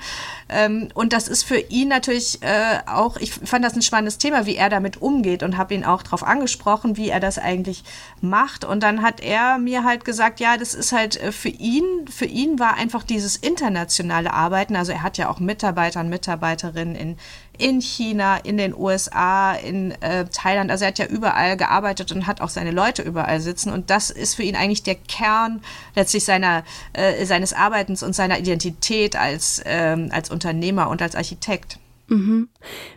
Ähm, 0.49 0.89
und 0.93 1.13
das 1.13 1.27
ist 1.27 1.43
für 1.43 1.57
ihn 1.57 1.87
natürlich 1.87 2.43
äh, 2.43 2.79
auch, 2.85 3.17
ich 3.17 3.33
fand 3.33 3.65
das 3.65 3.75
ein 3.75 3.81
spannendes 3.81 4.19
Thema, 4.19 4.45
wie 4.45 4.55
er 4.55 4.69
damit 4.69 5.01
umgeht 5.01 5.41
und 5.41 5.57
habe 5.57 5.73
ihn 5.73 5.83
auch 5.83 6.03
darauf 6.03 6.23
angesprochen, 6.23 6.95
wie 6.97 7.09
er 7.09 7.19
das 7.19 7.39
eigentlich 7.39 7.83
macht. 8.21 8.63
Und 8.71 8.83
dann 8.83 9.01
hat 9.01 9.19
er 9.19 9.57
mir 9.57 9.83
halt 9.83 10.05
gesagt, 10.05 10.39
ja, 10.39 10.55
das 10.55 10.73
ist 10.73 10.93
halt 10.93 11.21
äh, 11.21 11.33
für 11.33 11.49
ihn, 11.49 12.07
für 12.09 12.23
ihn 12.23 12.57
war 12.57 12.75
einfach 12.75 13.03
dieses 13.03 13.35
internationale 13.35 14.31
Arbeiten, 14.31 14.77
also 14.77 14.93
er 14.93 15.03
hat 15.03 15.17
ja 15.17 15.29
auch 15.29 15.41
Mitarbeiter 15.41 15.99
und 15.99 16.07
Mitarbeiterinnen 16.07 16.95
in 16.95 17.17
in 17.57 17.81
China, 17.81 18.37
in 18.37 18.57
den 18.57 18.73
USA, 18.73 19.53
in 19.53 19.91
äh, 20.01 20.25
Thailand. 20.31 20.71
Also 20.71 20.85
er 20.85 20.87
hat 20.87 20.99
ja 20.99 21.05
überall 21.05 21.57
gearbeitet 21.57 22.11
und 22.11 22.25
hat 22.25 22.41
auch 22.41 22.49
seine 22.49 22.71
Leute 22.71 23.03
überall 23.03 23.39
sitzen. 23.39 23.71
Und 23.71 23.91
das 23.91 24.09
ist 24.09 24.35
für 24.35 24.41
ihn 24.41 24.55
eigentlich 24.55 24.81
der 24.81 24.95
Kern 24.95 25.61
letztlich 25.93 26.23
seiner, 26.23 26.63
äh, 26.93 27.23
seines 27.25 27.53
Arbeitens 27.53 28.01
und 28.01 28.15
seiner 28.15 28.39
Identität 28.39 29.15
als, 29.15 29.61
ähm, 29.65 30.09
als 30.11 30.31
Unternehmer 30.31 30.89
und 30.89 31.03
als 31.03 31.15
Architekt. 31.15 31.77
Mhm. 32.11 32.49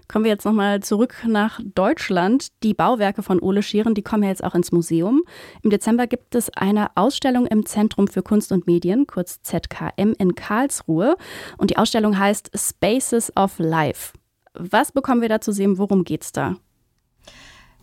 Kommen 0.09 0.25
wir 0.25 0.33
jetzt 0.33 0.45
nochmal 0.45 0.81
zurück 0.81 1.15
nach 1.25 1.61
Deutschland. 1.63 2.49
Die 2.65 2.75
Bauwerke 2.75 3.23
von 3.23 3.41
Ole 3.41 3.63
Schieren, 3.63 3.95
die 3.95 4.03
kommen 4.03 4.25
ja 4.25 4.31
jetzt 4.31 4.43
auch 4.43 4.57
ins 4.57 4.73
Museum. 4.73 5.23
Im 5.63 5.71
Dezember 5.71 6.09
gibt 6.09 6.35
es 6.35 6.51
eine 6.51 6.89
Ausstellung 6.97 7.47
im 7.47 7.65
Zentrum 7.65 8.09
für 8.09 8.23
Kunst 8.23 8.51
und 8.51 8.67
Medien, 8.67 9.07
kurz 9.07 9.41
ZKM, 9.43 10.15
in 10.19 10.35
Karlsruhe. 10.35 11.17
Und 11.59 11.71
die 11.71 11.77
Ausstellung 11.77 12.19
heißt 12.19 12.51
Spaces 12.57 13.33
of 13.37 13.57
Life. 13.59 14.15
Was 14.55 14.91
bekommen 14.91 15.21
wir 15.21 15.29
da 15.29 15.41
zu 15.41 15.53
sehen? 15.53 15.79
Worum 15.79 16.03
geht's 16.03 16.33
da? 16.33 16.57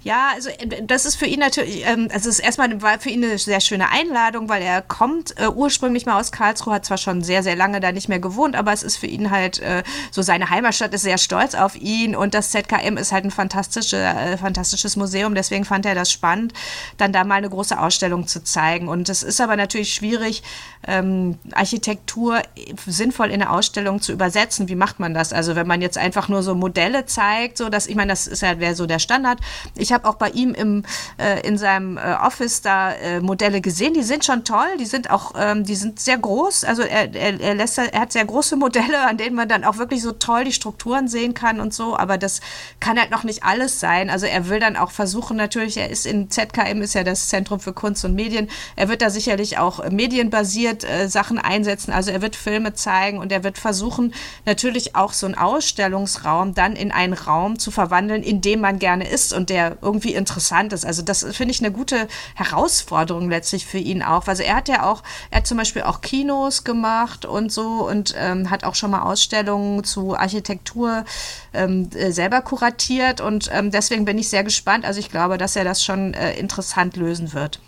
Ja, 0.04 0.32
also 0.34 0.50
äh, 0.50 0.84
das 0.84 1.06
ist 1.06 1.16
für 1.16 1.26
ihn 1.26 1.40
natürlich, 1.40 1.86
ähm, 1.86 2.08
also 2.12 2.30
es 2.30 2.40
ist 2.40 2.46
erstmal 2.46 2.82
war 2.82 3.00
für 3.00 3.10
ihn 3.10 3.24
eine 3.24 3.38
sehr 3.38 3.60
schöne 3.60 3.90
Einladung, 3.90 4.50
weil 4.50 4.64
er 4.64 4.82
kommt 4.82 5.40
äh, 5.40 5.48
ursprünglich 5.48 6.06
mal 6.06 6.20
aus 6.20 6.32
Karlsruhe, 6.32 6.74
hat 6.74 6.86
zwar 6.86 6.98
schon 6.98 7.22
sehr, 7.22 7.44
sehr 7.44 7.56
lange 7.56 7.80
da 7.80 7.92
nicht 7.92 8.10
mehr 8.10 8.20
gewohnt, 8.20 8.56
aber 8.56 8.74
es 8.74 8.82
ist 8.82 8.98
für 8.98 9.08
ihn 9.08 9.30
halt 9.30 9.60
äh, 9.60 9.84
so 10.10 10.22
seine 10.22 10.50
Heimatstadt 10.50 10.94
ist 10.94 11.04
sehr 11.04 11.20
stolz 11.20 11.54
auf 11.54 11.76
ihn 11.76 12.16
und 12.16 12.34
das 12.34 12.50
ZKM 12.50 12.98
ist 12.98 13.12
halt 13.12 13.26
ein 13.26 13.32
fantastische, 13.32 13.98
äh, 13.98 14.38
fantastisches 14.38 14.96
Museum, 14.96 15.36
deswegen 15.36 15.66
fand 15.66 15.86
er 15.86 15.94
das 15.94 16.12
spannend, 16.12 16.54
dann 16.98 17.14
da 17.14 17.24
mal 17.24 17.36
eine 17.36 17.50
große 17.50 17.80
Ausstellung 17.80 18.28
zu 18.28 18.44
zeigen. 18.44 18.88
Und 18.88 19.08
es 19.10 19.22
ist 19.22 19.40
aber 19.40 19.56
natürlich 19.56 19.94
schwierig, 19.94 20.42
ähm, 20.88 21.38
Architektur 21.54 22.42
sinnvoll 22.88 23.28
in 23.28 23.42
eine 23.42 23.52
Ausstellung 23.52 24.02
zu 24.02 24.12
übersetzen. 24.12 24.68
Wie 24.68 24.76
macht 24.76 25.00
man 25.00 25.14
das? 25.14 25.32
Also 25.32 25.56
wenn 25.56 25.68
man 25.68 25.82
jetzt 25.82 25.98
einfach 25.98 26.28
nur 26.28 26.42
so 26.42 26.56
Modelle 26.56 27.06
zeigt, 27.06 27.58
so 27.58 27.70
dass, 27.70 27.86
ich 27.86 27.96
meine, 27.96 28.12
das 28.12 28.26
ist 28.26 28.42
ja, 28.42 28.60
wäre 28.60 28.76
so 28.76 28.88
der 28.88 29.00
Standard. 29.00 29.40
Ich 29.76 29.91
ich 29.92 29.94
habe 29.94 30.08
auch 30.08 30.16
bei 30.16 30.30
ihm 30.30 30.54
im, 30.54 30.84
äh, 31.18 31.46
in 31.46 31.58
seinem 31.58 31.98
äh, 31.98 32.14
Office 32.22 32.62
da 32.62 32.94
äh, 32.94 33.20
Modelle 33.20 33.60
gesehen, 33.60 33.94
die 33.94 34.04
sind 34.04 34.24
schon 34.24 34.46
toll, 34.46 34.78
die 34.80 34.86
sind 34.86 35.10
auch, 35.10 35.34
ähm, 35.38 35.66
die 35.66 35.76
sind 35.76 36.00
sehr 36.00 36.18
groß, 36.18 36.64
also 36.64 36.82
er, 36.82 37.14
er, 37.14 37.42
er, 37.42 37.56
lässt, 37.56 37.78
er 37.78 38.00
hat 38.00 38.14
sehr 38.14 38.24
große 38.24 38.56
Modelle, 38.56 39.06
an 39.06 39.18
denen 39.18 39.36
man 39.36 39.50
dann 39.50 39.66
auch 39.66 39.78
wirklich 39.78 40.02
so 40.02 40.14
toll 40.14 40.46
die 40.46 40.54
Strukturen 40.54 41.10
sehen 41.10 41.34
kann 41.34 41.60
und 41.60 41.74
so, 41.74 41.98
aber 41.98 42.18
das 42.18 42.40
kann 42.80 42.98
halt 42.98 43.12
noch 43.12 43.26
nicht 43.26 43.44
alles 43.44 43.82
sein, 43.82 44.10
also 44.10 44.26
er 44.26 44.48
will 44.48 44.62
dann 44.62 44.78
auch 44.78 44.92
versuchen, 44.92 45.36
natürlich, 45.36 45.76
er 45.76 45.90
ist 45.90 46.06
in 46.06 46.30
ZKM, 46.30 46.82
ist 46.82 46.94
ja 46.94 47.04
das 47.04 47.28
Zentrum 47.28 47.60
für 47.60 47.74
Kunst 47.74 48.06
und 48.06 48.16
Medien, 48.16 48.50
er 48.78 48.88
wird 48.88 49.02
da 49.02 49.10
sicherlich 49.10 49.58
auch 49.58 49.90
medienbasiert 49.90 50.86
äh, 50.86 51.10
Sachen 51.10 51.38
einsetzen, 51.38 51.92
also 51.92 52.12
er 52.12 52.22
wird 52.22 52.38
Filme 52.38 52.76
zeigen 52.76 53.18
und 53.18 53.30
er 53.34 53.44
wird 53.44 53.58
versuchen, 53.58 54.14
natürlich 54.46 54.96
auch 54.96 55.12
so 55.12 55.26
einen 55.26 55.36
Ausstellungsraum 55.36 56.54
dann 56.54 56.78
in 56.78 56.94
einen 56.94 57.14
Raum 57.14 57.60
zu 57.60 57.72
verwandeln, 57.72 58.24
in 58.24 58.40
dem 58.40 58.62
man 58.62 58.80
gerne 58.80 59.10
ist. 59.10 59.34
Und 59.34 59.50
der 59.50 59.81
irgendwie 59.82 60.14
interessant 60.14 60.74
ist. 60.74 60.86
Also 60.86 61.02
das 61.02 61.24
finde 61.32 61.52
ich 61.52 61.60
eine 61.60 61.72
gute 61.72 62.08
Herausforderung 62.36 63.30
letztlich 63.30 63.66
für 63.66 63.78
ihn 63.78 64.04
auch. 64.04 64.28
Also 64.28 64.44
er 64.44 64.56
hat 64.56 64.68
ja 64.68 64.84
auch, 64.90 65.04
er 65.30 65.38
hat 65.38 65.48
zum 65.48 65.58
Beispiel 65.58 65.84
auch 65.84 66.02
Kinos 66.02 66.64
gemacht 66.64 67.26
und 67.26 67.52
so 67.52 67.88
und 67.88 68.14
ähm, 68.18 68.50
hat 68.50 68.64
auch 68.64 68.76
schon 68.76 68.92
mal 68.92 69.02
Ausstellungen 69.02 69.84
zu 69.84 70.16
Architektur 70.16 71.06
ähm, 71.54 71.90
äh, 71.94 72.12
selber 72.12 72.42
kuratiert 72.42 73.22
und 73.22 73.50
ähm, 73.52 73.72
deswegen 73.72 74.06
bin 74.06 74.18
ich 74.18 74.30
sehr 74.30 74.44
gespannt. 74.44 74.86
Also 74.86 75.00
ich 75.00 75.10
glaube, 75.10 75.38
dass 75.38 75.56
er 75.56 75.64
das 75.64 75.84
schon 75.84 76.14
äh, 76.14 76.34
interessant 76.38 76.96
lösen 76.96 77.34
wird. 77.34 77.60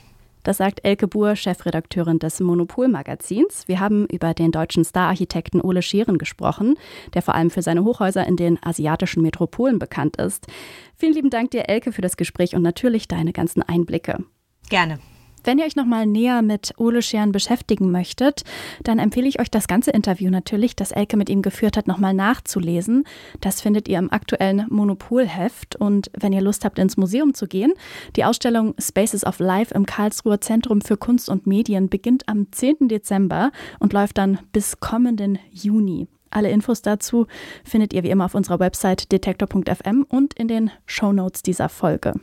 Das 0.43 0.57
sagt 0.57 0.83
Elke 0.83 1.07
Buhr, 1.07 1.35
Chefredakteurin 1.35 2.19
des 2.19 2.39
Monopol-Magazins. 2.39 3.67
Wir 3.67 3.79
haben 3.79 4.05
über 4.07 4.33
den 4.33 4.51
deutschen 4.51 4.83
Stararchitekten 4.83 5.61
Ole 5.61 5.81
Scheren 5.81 6.17
gesprochen, 6.17 6.75
der 7.13 7.21
vor 7.21 7.35
allem 7.35 7.49
für 7.49 7.61
seine 7.61 7.83
Hochhäuser 7.83 8.27
in 8.27 8.35
den 8.35 8.59
asiatischen 8.61 9.23
Metropolen 9.23 9.79
bekannt 9.79 10.17
ist. 10.17 10.47
Vielen 10.95 11.13
lieben 11.13 11.29
Dank 11.29 11.51
dir, 11.51 11.69
Elke, 11.69 11.91
für 11.91 12.01
das 12.01 12.17
Gespräch 12.17 12.55
und 12.55 12.61
natürlich 12.61 13.07
deine 13.07 13.33
ganzen 13.33 13.63
Einblicke. 13.63 14.23
Gerne. 14.69 14.99
Wenn 15.43 15.59
ihr 15.59 15.65
euch 15.65 15.75
noch 15.75 15.85
mal 15.85 16.05
näher 16.05 16.41
mit 16.41 16.73
Ole 16.77 17.01
Scheren 17.01 17.33
beschäftigen 17.33 17.91
möchtet, 17.91 18.43
dann 18.83 18.97
empfehle 18.97 19.27
ich 19.27 19.41
euch 19.41 19.51
das 19.51 19.67
ganze 19.67 19.91
Interview 19.91 20.29
natürlich, 20.29 20.75
das 20.75 20.91
Elke 20.91 21.17
mit 21.17 21.29
ihm 21.29 21.41
geführt 21.41 21.75
hat, 21.75 21.87
noch 21.87 21.97
mal 21.97 22.13
nachzulesen. 22.13 23.03
Das 23.41 23.59
findet 23.59 23.89
ihr 23.89 23.99
im 23.99 24.11
aktuellen 24.11 24.65
Monopolheft. 24.69 25.75
Und 25.75 26.09
wenn 26.17 26.31
ihr 26.31 26.41
Lust 26.41 26.63
habt, 26.63 26.79
ins 26.79 26.95
Museum 26.95 27.33
zu 27.33 27.47
gehen, 27.47 27.73
die 28.15 28.23
Ausstellung 28.23 28.73
Spaces 28.79 29.25
of 29.25 29.39
Life 29.39 29.73
im 29.73 29.85
Karlsruher 29.85 30.39
Zentrum 30.39 30.79
für 30.79 30.95
Kunst 30.95 31.29
und 31.29 31.45
Medien 31.45 31.89
beginnt 31.89 32.29
am 32.29 32.51
10. 32.51 32.87
Dezember 32.87 33.51
und 33.79 33.91
läuft 33.91 34.17
dann 34.17 34.39
bis 34.53 34.79
kommenden 34.79 35.39
Juni. 35.51 36.07
Alle 36.29 36.49
Infos 36.49 36.81
dazu 36.81 37.27
findet 37.63 37.93
ihr 37.93 38.03
wie 38.03 38.09
immer 38.09 38.25
auf 38.25 38.35
unserer 38.35 38.59
Website 38.59 39.11
detektor.fm 39.11 40.05
und 40.09 40.33
in 40.33 40.47
den 40.47 40.71
Shownotes 40.85 41.43
dieser 41.43 41.69
Folge. 41.69 42.13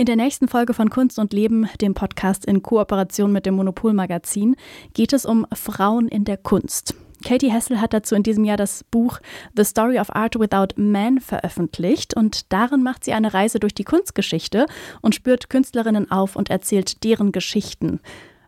In 0.00 0.06
der 0.06 0.14
nächsten 0.14 0.46
Folge 0.46 0.74
von 0.74 0.90
Kunst 0.90 1.18
und 1.18 1.32
Leben, 1.32 1.68
dem 1.80 1.92
Podcast 1.92 2.44
in 2.44 2.62
Kooperation 2.62 3.32
mit 3.32 3.46
dem 3.46 3.56
Monopol 3.56 3.92
Magazin, 3.92 4.54
geht 4.94 5.12
es 5.12 5.26
um 5.26 5.44
Frauen 5.52 6.06
in 6.06 6.24
der 6.24 6.36
Kunst. 6.36 6.94
Katie 7.24 7.50
Hessel 7.50 7.80
hat 7.80 7.92
dazu 7.92 8.14
in 8.14 8.22
diesem 8.22 8.44
Jahr 8.44 8.56
das 8.56 8.84
Buch 8.84 9.18
The 9.56 9.64
Story 9.64 9.98
of 9.98 10.14
Art 10.14 10.38
Without 10.38 10.80
Men 10.80 11.20
veröffentlicht 11.20 12.14
und 12.14 12.52
darin 12.52 12.84
macht 12.84 13.02
sie 13.02 13.12
eine 13.12 13.34
Reise 13.34 13.58
durch 13.58 13.74
die 13.74 13.82
Kunstgeschichte 13.82 14.66
und 15.02 15.16
spürt 15.16 15.50
Künstlerinnen 15.50 16.12
auf 16.12 16.36
und 16.36 16.48
erzählt 16.48 17.02
deren 17.02 17.32
Geschichten. 17.32 17.98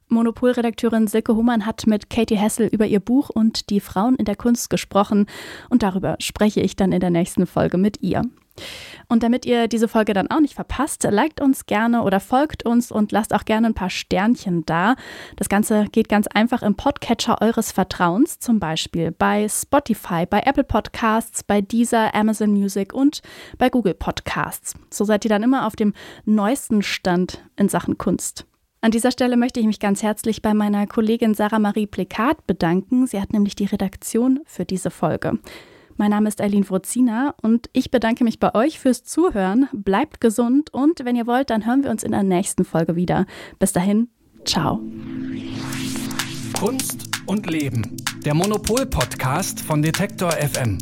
Monopolredakteurin 0.07 1.09
Silke 1.09 1.35
Humann 1.35 1.67
hat 1.67 1.85
mit 1.85 2.11
Katie 2.11 2.39
Hessel 2.39 2.69
über 2.69 2.87
ihr 2.87 3.01
Buch 3.01 3.29
und 3.29 3.71
die 3.71 3.81
Frauen 3.81 4.15
in 4.15 4.25
der 4.25 4.37
Kunst 4.37 4.71
gesprochen 4.71 5.27
und 5.69 5.83
darüber 5.83 6.15
spreche 6.21 6.61
ich 6.61 6.77
dann 6.77 6.93
in 6.93 7.01
der 7.01 7.11
nächsten 7.11 7.49
Folge 7.49 7.77
mit 7.77 8.01
ihr. 8.03 8.23
Und 9.09 9.23
damit 9.23 9.47
ihr 9.47 9.69
diese 9.69 9.89
Folge 9.89 10.15
dann 10.15 10.31
auch 10.31 10.41
nicht 10.41 10.55
verpasst, 10.55 11.05
liked 11.05 11.41
uns 11.41 11.67
gerne 11.67 12.03
oder 12.03 12.21
folgt 12.21 12.65
uns 12.65 12.93
und 12.93 13.13
lasst 13.13 13.35
auch 13.35 13.45
gerne 13.45 13.69
ein 13.69 13.75
paar 13.75 13.91
Sternchen 13.91 14.65
da. 14.67 14.95
Das 15.37 15.49
Ganze 15.49 15.87
geht 15.93 16.09
ganz 16.09 16.27
einfach 16.29 16.63
im 16.63 16.75
Podcatcher 16.75 17.41
eures 17.41 17.73
Vertrauens, 17.73 18.39
zum 18.39 18.61
Beispiel 18.61 19.11
bei 19.11 19.49
Spotify, 19.49 20.27
bei 20.27 20.41
Apple 20.45 20.65
Podcasts, 20.65 21.43
bei 21.43 21.61
Deezer, 21.61 22.15
Amazon 22.15 22.51
Music 22.51 22.93
und 22.93 23.23
bei 23.59 23.69
Google 23.69 23.95
Podcasts. 23.95 24.75
So 24.91 25.05
seid 25.05 25.25
ihr 25.25 25.31
dann 25.31 25.43
immer 25.43 25.67
auf 25.67 25.77
dem 25.77 25.95
neuesten 26.25 26.83
Stand 26.83 27.43
in 27.57 27.69
Sachen 27.69 27.99
Kunst. 27.99 28.47
An 28.83 28.93
dieser 28.93 29.11
Stelle 29.11 29.37
möchte 29.37 29.61
ich 29.61 29.67
mich 29.67 29.79
ganz 29.79 30.03
herzlich 30.03 30.41
bei 30.41 30.55
meiner 30.55 30.87
Kollegin 30.87 31.35
Sarah 31.35 31.59
Marie 31.59 31.87
Plekat 31.87 32.47
bedanken. 32.47 33.07
Sie 33.07 33.21
hat 33.21 33.33
nämlich 33.33 33.55
die 33.55 33.67
Redaktion 33.67 34.41
für 34.47 34.65
diese 34.65 34.91
Folge. 34.91 35.39
Mein 36.01 36.13
Name 36.13 36.29
ist 36.31 36.41
Eileen 36.41 36.67
Wrozina 36.67 37.35
und 37.43 37.69
ich 37.75 37.91
bedanke 37.91 38.25
mich 38.25 38.41
bei 38.41 38.55
euch 38.55 38.79
fürs 38.81 39.05
Zuhören. 39.05 39.69
Bleibt 39.75 40.23
gesund 40.23 40.73
und 40.73 41.05
wenn 41.05 41.15
ihr 41.15 41.27
wollt, 41.27 41.51
dann 41.51 41.67
hören 41.67 41.85
wir 41.85 41.91
uns 41.91 42.05
in 42.05 42.13
der 42.13 42.23
nächsten 42.23 42.65
Folge 42.65 42.97
wieder. 42.97 43.27
Bis 43.59 43.75
dahin, 43.75 44.09
ciao. 44.47 44.81
Kunst 46.59 47.03
und 47.27 47.51
Leben. 47.51 47.99
Der 48.25 48.33
Monopol-Podcast 48.33 49.61
von 49.61 49.83
Detektor 49.83 50.33
FM. 50.33 50.79